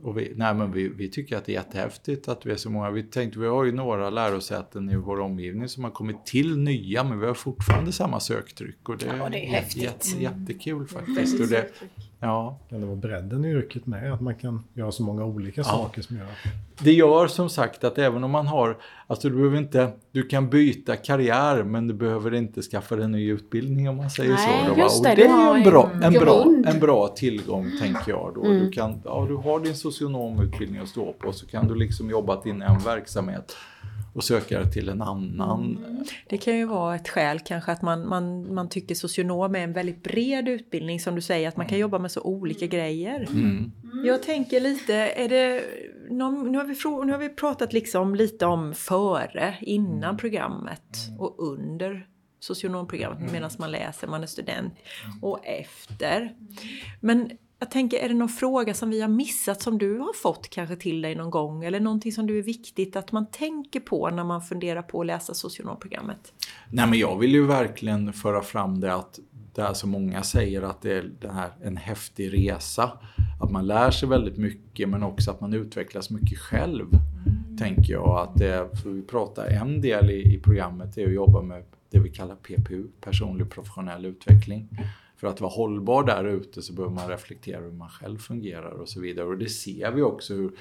Och 0.04 0.18
vi, 0.18 0.34
nej, 0.36 0.54
men 0.54 0.72
vi, 0.72 0.90
vi 0.90 1.10
tycker 1.10 1.38
att 1.38 1.46
det 1.46 1.52
är 1.52 1.54
jättehäftigt 1.54 2.28
att 2.28 2.46
vi 2.46 2.52
är 2.52 2.56
så 2.56 2.70
många. 2.70 2.92
Vi 2.92 3.04
tänkte, 3.04 3.40
vi 3.40 3.48
har 3.48 3.64
ju 3.64 3.72
några 3.72 4.10
lärosäten 4.10 4.90
i 4.90 4.96
vår 4.96 5.20
omgivning 5.20 5.70
som 5.70 5.84
har 5.84 5.92
kommit 5.92 6.26
till 6.26 6.58
nya, 6.58 7.04
men 7.04 7.20
vi 7.20 7.26
har 7.26 7.34
fortfarande 7.34 7.92
samma 7.92 8.20
söktryck. 8.20 8.90
Och 8.90 8.98
det, 8.98 9.06
Ja, 9.06 9.30
det 9.30 9.46
är 9.46 9.50
häftigt. 9.50 9.84
Jätte, 9.84 10.24
jättekul 10.24 10.88
faktiskt. 10.88 11.40
Och 11.40 11.48
det, 11.48 11.70
ja, 12.20 12.60
Kan 12.70 12.82
det 12.82 12.86
vara 12.86 12.96
bredden 12.96 13.46
i 13.46 13.50
yrket 13.50 13.86
med? 13.86 14.14
Att 14.14 14.22
man 14.22 14.36
kan 14.36 14.64
göra 14.74 14.92
så 14.92 15.04
många 15.04 15.26
olika 15.26 15.64
saker 15.64 16.02
som 16.02 16.18
gör 16.18 16.28
det 16.80 16.92
gör 16.92 17.28
som 17.28 17.50
sagt 17.50 17.84
att 17.84 17.98
även 17.98 18.24
om 18.24 18.32
man 18.32 18.48
har, 18.48 18.78
alltså 19.08 19.30
du 19.30 19.36
behöver 19.36 19.58
inte, 19.58 19.92
du 20.12 20.24
kan 20.24 20.50
byta 20.50 20.96
karriär 20.96 21.64
men 21.64 21.88
du 21.88 21.94
behöver 21.94 22.34
inte 22.34 22.62
skaffa 22.62 22.96
dig 22.96 23.06
en 23.06 23.12
ny 23.12 23.32
utbildning 23.32 23.90
om 23.90 23.98
man 23.98 24.10
säger 24.10 24.34
Nej, 24.34 24.66
så. 24.68 24.74
Då, 24.74 24.82
just 24.82 25.00
Och 25.00 25.06
det, 25.06 25.16
det 25.16 25.26
är 25.26 25.56
en 25.56 25.64
bra, 25.64 25.92
en 26.04 26.14
bra, 26.14 26.46
en 26.66 26.80
bra 26.80 27.08
tillgång 27.08 27.72
tänker 27.82 28.12
jag 28.12 28.32
då. 28.36 28.46
Mm. 28.46 28.60
Du, 28.60 28.72
kan, 28.72 29.02
ja, 29.06 29.26
du 29.30 29.36
har 29.36 29.60
din 29.60 29.76
socionomutbildning 29.76 30.82
att 30.82 30.90
stå 30.90 31.14
på 31.14 31.34
så 31.34 31.48
kan 31.48 31.68
du 31.68 31.76
liksom 31.76 32.10
jobba 32.10 32.42
in 32.46 32.62
i 32.62 32.66
en 32.66 32.80
verksamhet 32.80 33.56
och 34.16 34.24
söka 34.24 34.66
till 34.66 34.90
en 34.90 35.02
annan. 35.02 35.78
Det 36.30 36.38
kan 36.38 36.58
ju 36.58 36.66
vara 36.66 36.96
ett 36.96 37.10
skäl 37.10 37.40
kanske 37.40 37.72
att 37.72 37.82
man, 37.82 38.08
man, 38.10 38.54
man 38.54 38.70
tycker 38.70 38.96
socionom 38.96 39.56
är 39.56 39.60
en 39.60 39.74
väldigt 39.74 40.04
bred 40.04 40.50
utbildning 40.50 41.00
som 41.00 41.16
du 41.16 41.22
säger 41.22 41.48
att 41.48 41.58
man 41.58 41.66
kan 41.68 41.78
jobba 41.78 42.00
med 42.00 42.12
så 42.12 42.22
olika 42.22 42.68
grejer. 42.68 43.28
Mm. 43.32 43.72
Jag 44.06 44.24
tänker 44.24 44.60
lite, 44.60 44.94
är 44.96 45.30
det, 45.30 45.64
någon- 46.10 46.52
nu, 46.52 46.58
har 46.58 46.66
vi, 46.66 47.06
nu 47.06 47.12
har 47.12 47.20
vi 47.20 47.30
pratat 47.30 47.74
liksom 47.74 48.16
lite 48.16 48.46
om 48.46 48.74
före, 48.74 49.56
innan 49.62 50.18
programmet 50.18 50.98
och 51.20 51.36
under 51.52 52.08
socionomprogrammet 52.40 53.32
medan 53.32 53.50
man 53.60 53.72
läser, 53.72 54.08
man 54.08 54.24
är 54.24 54.28
student 54.28 54.74
och 55.22 55.46
efter. 55.46 56.36
Men 57.02 57.30
jag 57.66 57.72
tänker, 57.72 57.98
är 57.98 58.08
det 58.08 58.16
någon 58.16 58.30
fråga 58.30 58.74
som 58.74 58.90
vi 58.90 59.02
har 59.02 59.08
missat 59.08 59.62
som 59.62 59.78
du 59.78 60.00
har 60.00 60.14
fått 60.14 60.50
kanske 60.50 60.76
till 60.76 61.02
dig 61.02 61.16
någon 61.16 61.30
gång? 61.30 61.64
Eller 61.64 61.80
någonting 61.80 62.12
som 62.12 62.28
du 62.28 62.40
är 62.40 62.44
viktigt 62.44 62.96
att 62.96 63.12
man 63.12 63.26
tänker 63.32 63.80
på 63.80 64.10
när 64.10 64.24
man 64.24 64.42
funderar 64.42 64.82
på 64.82 65.02
att 65.02 65.08
läsa 65.08 65.34
socionomprogrammet? 65.34 66.34
Nej 66.70 66.88
men 66.88 67.00
jag 67.00 67.18
vill 67.18 67.32
ju 67.32 67.46
verkligen 67.46 68.14
föra 68.14 68.42
fram 68.42 68.80
det 68.80 68.94
att 68.94 69.20
det 69.56 69.62
är 69.62 69.74
så 69.74 69.88
många 69.88 70.24
säger 70.24 70.62
att 70.62 70.82
det 70.82 70.94
är 70.94 71.12
den 71.22 71.36
här, 71.36 71.50
en 71.64 71.78
häftig 71.78 72.34
resa. 72.34 72.92
Att 73.42 73.52
man 73.52 73.68
lär 73.68 73.92
sig 73.92 74.10
väldigt 74.10 74.38
mycket 74.38 74.90
men 74.90 75.04
också 75.04 75.32
att 75.32 75.42
man 75.42 75.54
utvecklas 75.54 76.10
mycket 76.10 76.40
själv. 76.40 76.86
Tänker 77.60 77.94
jag 77.94 78.20
att 78.20 78.36
det, 78.36 78.70
för 78.84 78.90
vi 78.90 79.02
pratar 79.02 79.48
en 79.48 79.82
del 79.82 80.10
i, 80.10 80.36
i 80.36 80.40
programmet 80.40 80.98
är 80.98 81.06
att 81.06 81.14
jobba 81.14 81.42
med 81.42 81.64
det 81.92 82.00
vi 82.00 82.10
kallar 82.10 82.36
PPU, 82.36 82.88
personlig 83.02 83.50
professionell 83.50 84.06
utveckling. 84.06 84.70
För 85.18 85.28
att 85.28 85.42
vara 85.42 85.52
hållbar 85.52 86.04
där 86.04 86.26
ute 86.26 86.62
så 86.62 86.74
behöver 86.74 86.96
man 86.96 87.10
reflektera 87.10 87.62
hur 87.62 87.72
man 87.72 87.90
själv 87.90 88.18
fungerar 88.18 88.72
och 88.72 88.90
så 88.90 89.02
vidare. 89.02 89.28
Och 89.28 89.38
det 89.38 89.50
ser 89.50 89.92
vi 89.92 90.02
också 90.02 90.34
hur, 90.34 90.52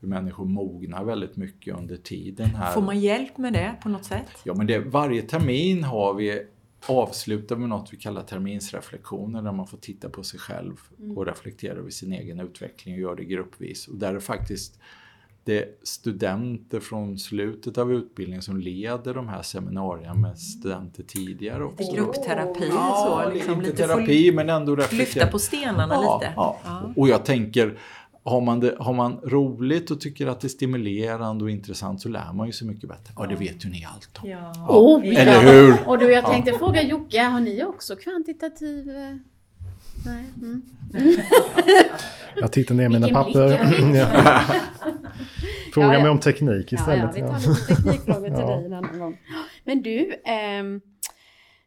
hur 0.00 0.08
människor 0.08 0.44
mognar 0.44 1.04
väldigt 1.04 1.36
mycket 1.36 1.76
under 1.76 1.96
tiden 1.96 2.46
här. 2.46 2.72
Får 2.72 2.82
man 2.82 3.00
hjälp 3.00 3.38
med 3.38 3.52
det 3.52 3.74
på 3.82 3.88
något 3.88 4.04
sätt? 4.04 4.30
Ja, 4.44 4.54
men 4.54 4.66
det, 4.66 4.78
varje 4.78 5.22
termin 5.22 5.84
har 5.84 6.14
vi 6.14 6.42
avslutar 6.86 7.56
med 7.56 7.68
något 7.68 7.92
vi 7.92 7.96
kallar 7.96 8.22
terminsreflektioner 8.22 9.42
där 9.42 9.52
man 9.52 9.66
får 9.66 9.78
titta 9.78 10.08
på 10.08 10.22
sig 10.22 10.40
själv 10.40 10.80
och 11.16 11.26
reflektera 11.26 11.78
över 11.78 11.90
sin 11.90 12.12
egen 12.12 12.40
utveckling 12.40 12.94
och 12.94 13.00
göra 13.00 13.14
det 13.14 13.24
gruppvis. 13.24 13.88
Och 13.88 13.96
där 13.96 14.14
är 14.14 14.20
faktiskt 14.20 14.80
det 15.44 15.64
studenter 15.82 16.80
från 16.80 17.18
slutet 17.18 17.78
av 17.78 17.92
utbildningen 17.92 18.42
som 18.42 18.56
leder 18.60 19.14
de 19.14 19.28
här 19.28 19.42
seminarierna 19.42 20.14
med 20.14 20.38
studenter 20.38 21.02
tidigare 21.02 21.64
också. 21.64 21.82
Lite 21.82 21.96
gruppterapi 21.96 22.68
Ja, 22.70 23.22
så, 23.26 23.34
liksom, 23.34 23.54
inte 23.54 23.66
lite 23.66 23.86
terapi 23.86 24.32
men 24.32 24.50
ändå 24.50 24.76
lyfta 24.92 25.26
på 25.26 25.38
stenarna 25.38 25.94
Ja, 25.94 26.18
lite. 26.20 26.32
ja. 26.36 26.58
Ja. 26.64 26.92
Och 26.96 27.08
jag 27.08 27.24
tänker, 27.24 27.78
har 28.24 28.40
man, 28.40 28.60
det, 28.60 28.76
har 28.78 28.92
man 28.92 29.12
roligt 29.24 29.90
och 29.90 30.00
tycker 30.00 30.26
att 30.26 30.40
det 30.40 30.46
är 30.46 30.48
stimulerande 30.48 31.44
och 31.44 31.50
intressant 31.50 32.00
så 32.00 32.08
lär 32.08 32.32
man 32.32 32.46
ju 32.46 32.52
så 32.52 32.64
mycket 32.66 32.88
bättre. 32.88 33.14
Ja, 33.16 33.26
det 33.26 33.34
vet 33.36 33.64
ju 33.64 33.68
ni 33.68 33.86
allt 33.94 34.18
om. 34.22 34.30
Ja. 34.30 34.52
Oh, 34.68 35.06
Eller 35.20 35.32
ja. 35.32 35.40
hur? 35.40 35.88
Och 35.88 35.98
du, 35.98 36.12
jag 36.12 36.26
tänkte 36.26 36.52
fråga 36.52 36.82
Jocke, 36.82 37.22
har 37.22 37.40
ni 37.40 37.64
också 37.64 37.96
kvantitativ... 37.96 38.88
eh, 38.90 39.16
Nej. 40.06 40.24
Mm. 40.36 40.62
Jag 42.36 42.52
tittar 42.52 42.74
ner 42.74 42.88
mina 42.88 43.06
Vilken 43.06 43.24
papper. 43.24 44.60
Fråga 45.72 45.86
Ja, 45.86 45.94
ja. 45.94 46.00
mig 46.02 46.10
om 46.10 46.20
teknik 46.20 46.72
istället. 46.72 47.02
ja, 47.02 47.10
vi 47.14 47.20
tar 47.20 47.38
lite 47.38 47.74
teknikfrågor 47.76 48.28
till 48.28 48.32
Ja. 48.40 48.56
dig 48.56 48.64
en 48.66 48.72
annan 48.72 48.98
gång. 48.98 49.18
Men 49.64 49.82
du, 49.82 50.14
ehm, 50.24 50.80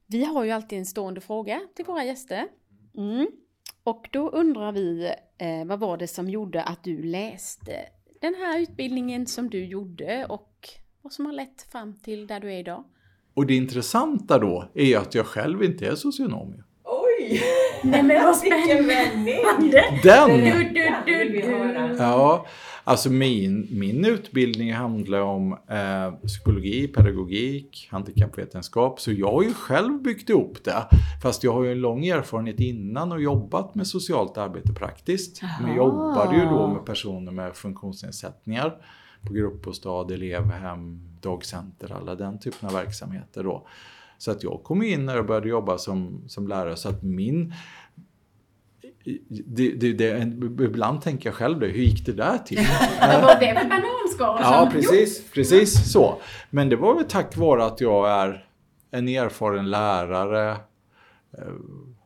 vi 0.07 0.25
har 0.25 0.43
ju 0.43 0.51
alltid 0.51 0.79
en 0.79 0.85
stående 0.85 1.21
fråga 1.21 1.61
till 1.75 1.85
våra 1.85 2.03
gäster. 2.03 2.43
Mm. 2.97 3.27
Och 3.83 4.07
då 4.11 4.29
undrar 4.29 4.71
vi, 4.71 5.11
eh, 5.37 5.65
vad 5.67 5.79
var 5.79 5.97
det 5.97 6.07
som 6.07 6.29
gjorde 6.29 6.63
att 6.63 6.83
du 6.83 7.03
läste 7.03 7.71
den 8.21 8.35
här 8.35 8.59
utbildningen 8.59 9.27
som 9.27 9.49
du 9.49 9.65
gjorde 9.65 10.25
och 10.29 10.51
vad 11.01 11.13
som 11.13 11.25
har 11.25 11.33
lett 11.33 11.61
fram 11.71 11.93
till 11.99 12.27
där 12.27 12.39
du 12.39 12.53
är 12.53 12.59
idag? 12.59 12.83
Och 13.33 13.45
det 13.45 13.55
intressanta 13.55 14.39
då 14.39 14.71
är 14.75 14.97
att 14.97 15.15
jag 15.15 15.25
själv 15.25 15.63
inte 15.63 15.87
är 15.87 15.95
socionom. 15.95 16.63
Oj! 16.83 17.41
Nej 17.83 18.03
men 18.03 18.23
vad 18.23 18.35
vändning! 18.87 19.71
Den! 20.03 20.29
Du, 20.29 20.63
du, 20.63 20.93
du, 21.05 21.29
du. 21.41 21.95
Ja, 21.99 22.45
alltså 22.85 23.09
min, 23.09 23.67
min 23.71 24.05
utbildning 24.05 24.73
handlar 24.73 25.21
om 25.21 25.51
eh, 25.51 26.27
psykologi, 26.27 26.87
pedagogik, 26.87 27.87
handikappvetenskap. 27.91 28.99
Så 28.99 29.11
jag 29.11 29.31
har 29.31 29.43
ju 29.43 29.53
själv 29.53 30.01
byggt 30.01 30.29
ihop 30.29 30.63
det. 30.63 30.85
Fast 31.23 31.43
jag 31.43 31.53
har 31.53 31.63
ju 31.63 31.71
en 31.71 31.81
lång 31.81 32.05
erfarenhet 32.05 32.59
innan 32.59 33.11
och 33.11 33.21
jobbat 33.21 33.75
med 33.75 33.87
socialt 33.87 34.37
arbete 34.37 34.73
praktiskt. 34.73 35.41
Men 35.61 35.69
jag 35.69 35.77
jobbade 35.77 36.35
ju 36.35 36.45
då 36.45 36.67
med 36.67 36.85
personer 36.85 37.31
med 37.31 37.55
funktionsnedsättningar 37.55 38.75
på 39.21 39.33
gruppbostad, 39.33 40.11
elevhem, 40.11 40.99
dagcenter, 41.21 41.93
alla 41.93 42.15
den 42.15 42.39
typen 42.39 42.69
av 42.69 42.75
verksamheter 42.75 43.43
då. 43.43 43.67
Så 44.17 44.31
att 44.31 44.43
jag 44.43 44.63
kom 44.63 44.83
in 44.83 45.05
när 45.05 45.15
jag 45.15 45.27
började 45.27 45.49
jobba 45.49 45.77
som, 45.77 46.23
som 46.27 46.47
lärare 46.47 46.75
så 46.75 46.89
att 46.89 47.03
min 47.03 47.53
det, 49.29 49.71
det, 49.71 49.93
det, 49.93 50.63
ibland 50.63 51.01
tänker 51.01 51.29
jag 51.29 51.35
själv 51.35 51.59
det, 51.59 51.67
hur 51.67 51.81
gick 51.81 52.05
det 52.05 52.13
där 52.13 52.37
till? 52.37 52.57
Vad 52.99 53.21
var 53.21 53.39
det 53.39 53.59
för 53.59 53.69
bananskal 53.69 54.39
Ja, 54.41 54.69
precis, 54.73 55.31
precis 55.31 55.91
så. 55.91 56.21
Men 56.49 56.69
det 56.69 56.75
var 56.75 56.95
väl 56.95 57.05
tack 57.05 57.37
vare 57.37 57.65
att 57.65 57.81
jag 57.81 58.09
är 58.09 58.45
en 58.91 59.07
erfaren 59.07 59.69
lärare, 59.69 60.57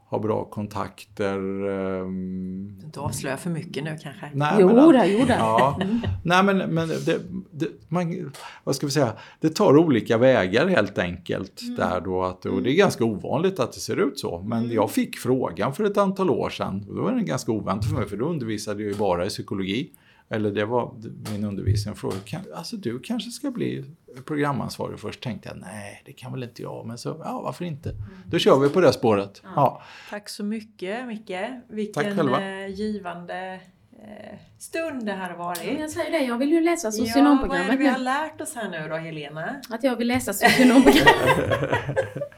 har 0.10 0.20
bra 0.20 0.46
kontakter. 0.46 1.38
ehm, 1.70 2.80
Inte 2.84 3.00
avslöja 3.00 3.38
för 3.38 3.50
mycket 3.50 3.84
nu 3.84 3.98
kanske. 4.04 4.30
nej, 4.34 4.54
Jo 4.60 4.68
men- 4.68 4.76
då, 4.76 5.04
jo 5.06 5.20
då. 5.20 5.34
Ja, 5.38 5.80
nej 6.24 6.44
men, 6.44 6.58
men 6.58 6.88
det, 6.88 7.20
det, 7.52 7.68
man, 7.88 8.32
vad 8.64 8.76
ska 8.76 8.86
vi 8.86 8.92
säga, 8.92 9.14
det 9.40 9.50
tar 9.50 9.78
olika 9.78 10.18
vägar 10.18 10.68
helt 10.68 10.98
enkelt. 10.98 11.62
Mm. 11.62 11.76
Där 11.76 12.02
då 12.02 12.24
att, 12.24 12.46
och 12.46 12.64
det 12.64 12.72
är 12.72 12.76
ganska 12.76 13.04
ovanligt 13.06 13.60
att 13.60 13.74
det 13.74 13.80
ser 13.80 14.08
ut 14.08 14.20
så. 14.20 14.42
Men 14.42 14.72
jag 14.72 14.92
fick 14.92 15.18
frågan 15.18 15.74
för 15.74 15.84
ett 15.84 15.98
antal 15.98 16.30
år 16.30 16.50
sedan. 16.50 16.86
Och 16.90 16.96
då 16.96 17.02
var 17.02 17.12
den 17.12 17.26
ganska 17.26 17.52
oväntat 17.52 17.90
för 17.90 17.98
mig 17.98 18.08
för 18.10 18.18
då 18.18 18.26
undervisade 18.26 18.84
jag 18.84 18.92
ju 18.92 18.98
bara 18.98 19.26
i 19.26 19.30
psykologi. 19.30 19.92
Eller 20.30 20.52
det 20.52 20.66
var 20.66 20.94
min 21.32 21.44
undervisning. 21.44 21.96
Frågade, 21.96 22.22
kan, 22.26 22.42
alltså 22.56 22.78
du 22.78 23.00
kanske 23.00 23.30
ska 23.32 23.52
bli 23.52 23.86
programansvarig 24.26 25.00
först. 25.00 25.22
Tänkte 25.24 25.50
jag, 25.50 25.58
nej 25.58 26.02
det 26.06 26.14
kan 26.14 26.32
väl 26.32 26.44
inte 26.44 26.62
jag. 26.62 26.86
Men 26.86 26.98
så, 26.98 27.22
ja 27.26 27.42
varför 27.42 27.66
inte. 27.66 27.94
Då 28.26 28.40
kör 28.40 28.60
vi 28.60 28.70
på 28.70 28.82
det 28.82 28.94
spåret. 28.94 29.42
Ja. 29.56 29.82
Tack 30.10 30.30
så 30.30 30.44
mycket 30.44 31.08
Micke. 31.08 31.28
Tack 31.28 31.52
Vilken 31.70 32.16
själva. 32.18 32.42
eh, 32.44 32.68
givande 32.68 33.60
eh, 34.04 34.38
stund 34.60 35.06
det 35.06 35.12
här 35.12 35.30
har 35.30 35.38
varit. 35.38 35.80
Jag 35.80 35.90
säger 35.90 36.12
det, 36.12 36.20
jag 36.26 36.38
vill 36.38 36.52
ju 36.52 36.62
läsa 36.62 36.88
Ja, 36.88 36.92
vad 36.92 37.00
är 37.00 37.04
det 37.04 37.08
socionomprogrammet 37.10 37.80
vi 37.80 37.88
har 37.88 38.00
lärt 38.00 38.42
oss 38.42 38.56
här 38.56 38.70
nu 38.70 38.88
då 38.90 38.96
Helena? 38.96 39.56
Att 39.70 39.84
jag 39.84 39.96
vill 39.96 40.08
läsa 40.08 40.34
socionomprogrammet. 40.34 41.60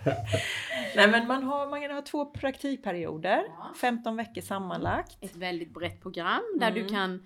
Nej 0.95 1.08
men 1.08 1.27
man 1.27 1.43
har, 1.43 1.67
man 1.69 1.91
har 1.95 2.01
två 2.01 2.25
praktikperioder, 2.25 3.43
15 3.82 4.15
veckor 4.15 4.41
sammanlagt. 4.41 5.17
Ett 5.21 5.36
väldigt 5.36 5.73
brett 5.73 6.01
program 6.01 6.41
där 6.60 6.71
du 6.71 6.80
Mm. 6.82 6.91
kan 6.93 7.23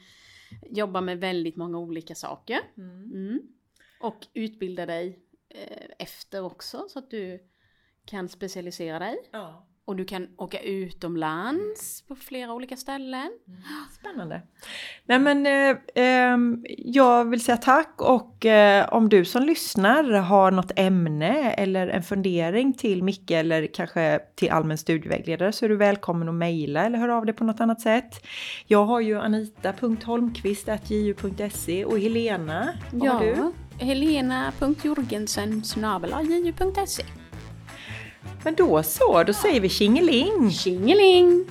jobbar 0.62 1.02
med 1.02 1.20
väldigt 1.20 1.56
många 1.56 1.78
olika 1.78 2.16
saker. 2.16 2.60
Mm. 2.78 3.42
Och 4.00 4.28
utbildar 4.34 4.88
dig 4.88 5.20
eh, 5.50 5.88
efter 6.00 6.44
också 6.44 6.86
så 6.90 7.00
att 7.00 7.12
du 7.12 7.50
kan 8.06 8.30
specialisera 8.30 9.00
dig. 9.00 9.18
Ja. 9.32 9.68
Och 9.88 9.96
du 9.96 10.06
kan 10.06 10.28
åka 10.38 10.60
utomlands 10.60 12.04
på 12.08 12.16
flera 12.16 12.54
olika 12.54 12.78
ställen. 12.78 13.32
Spännande. 14.00 14.42
Nej 15.06 15.20
men 15.20 15.46
eh, 15.46 15.78
ehm, 15.96 16.66
jag 16.78 17.30
vill 17.30 17.44
säga 17.44 17.58
tack 17.58 17.94
och 17.98 18.46
eh, 18.46 18.94
om 18.94 19.10
du 19.10 19.26
som 19.26 19.44
lyssnar 19.44 20.04
har 20.04 20.52
något 20.52 20.72
ämne 20.76 21.52
eller 21.52 21.88
en 21.88 22.04
fundering 22.04 22.74
till 22.74 23.04
Micke 23.04 23.32
eller 23.32 23.68
kanske 23.68 24.20
till 24.36 24.52
allmän 24.52 24.78
studievägledare 24.78 25.52
så 25.52 25.66
är 25.66 25.70
du 25.70 25.76
välkommen 25.76 26.30
att 26.30 26.36
mejla 26.36 26.86
eller 26.86 26.98
höra 26.98 27.18
av 27.18 27.26
dig 27.26 27.36
på 27.36 27.44
något 27.44 27.60
annat 27.60 27.82
sätt. 27.82 28.26
Jag 28.68 28.86
har 28.86 29.00
ju 29.00 29.20
anita.holmqvist.ju.se 29.20 31.86
och 31.86 32.00
Helena, 32.00 32.74
vad 32.92 33.10
har 33.10 33.20
du? 33.20 33.52
Helena.jorgensen 33.86 35.64
ju.se 36.30 37.25
men 38.46 38.56
då 38.56 38.84
så, 38.84 39.24
då 39.24 39.34
säger 39.34 39.60
vi 39.60 39.70
tjingeling! 39.70 40.52
Tjingeling! 40.52 41.46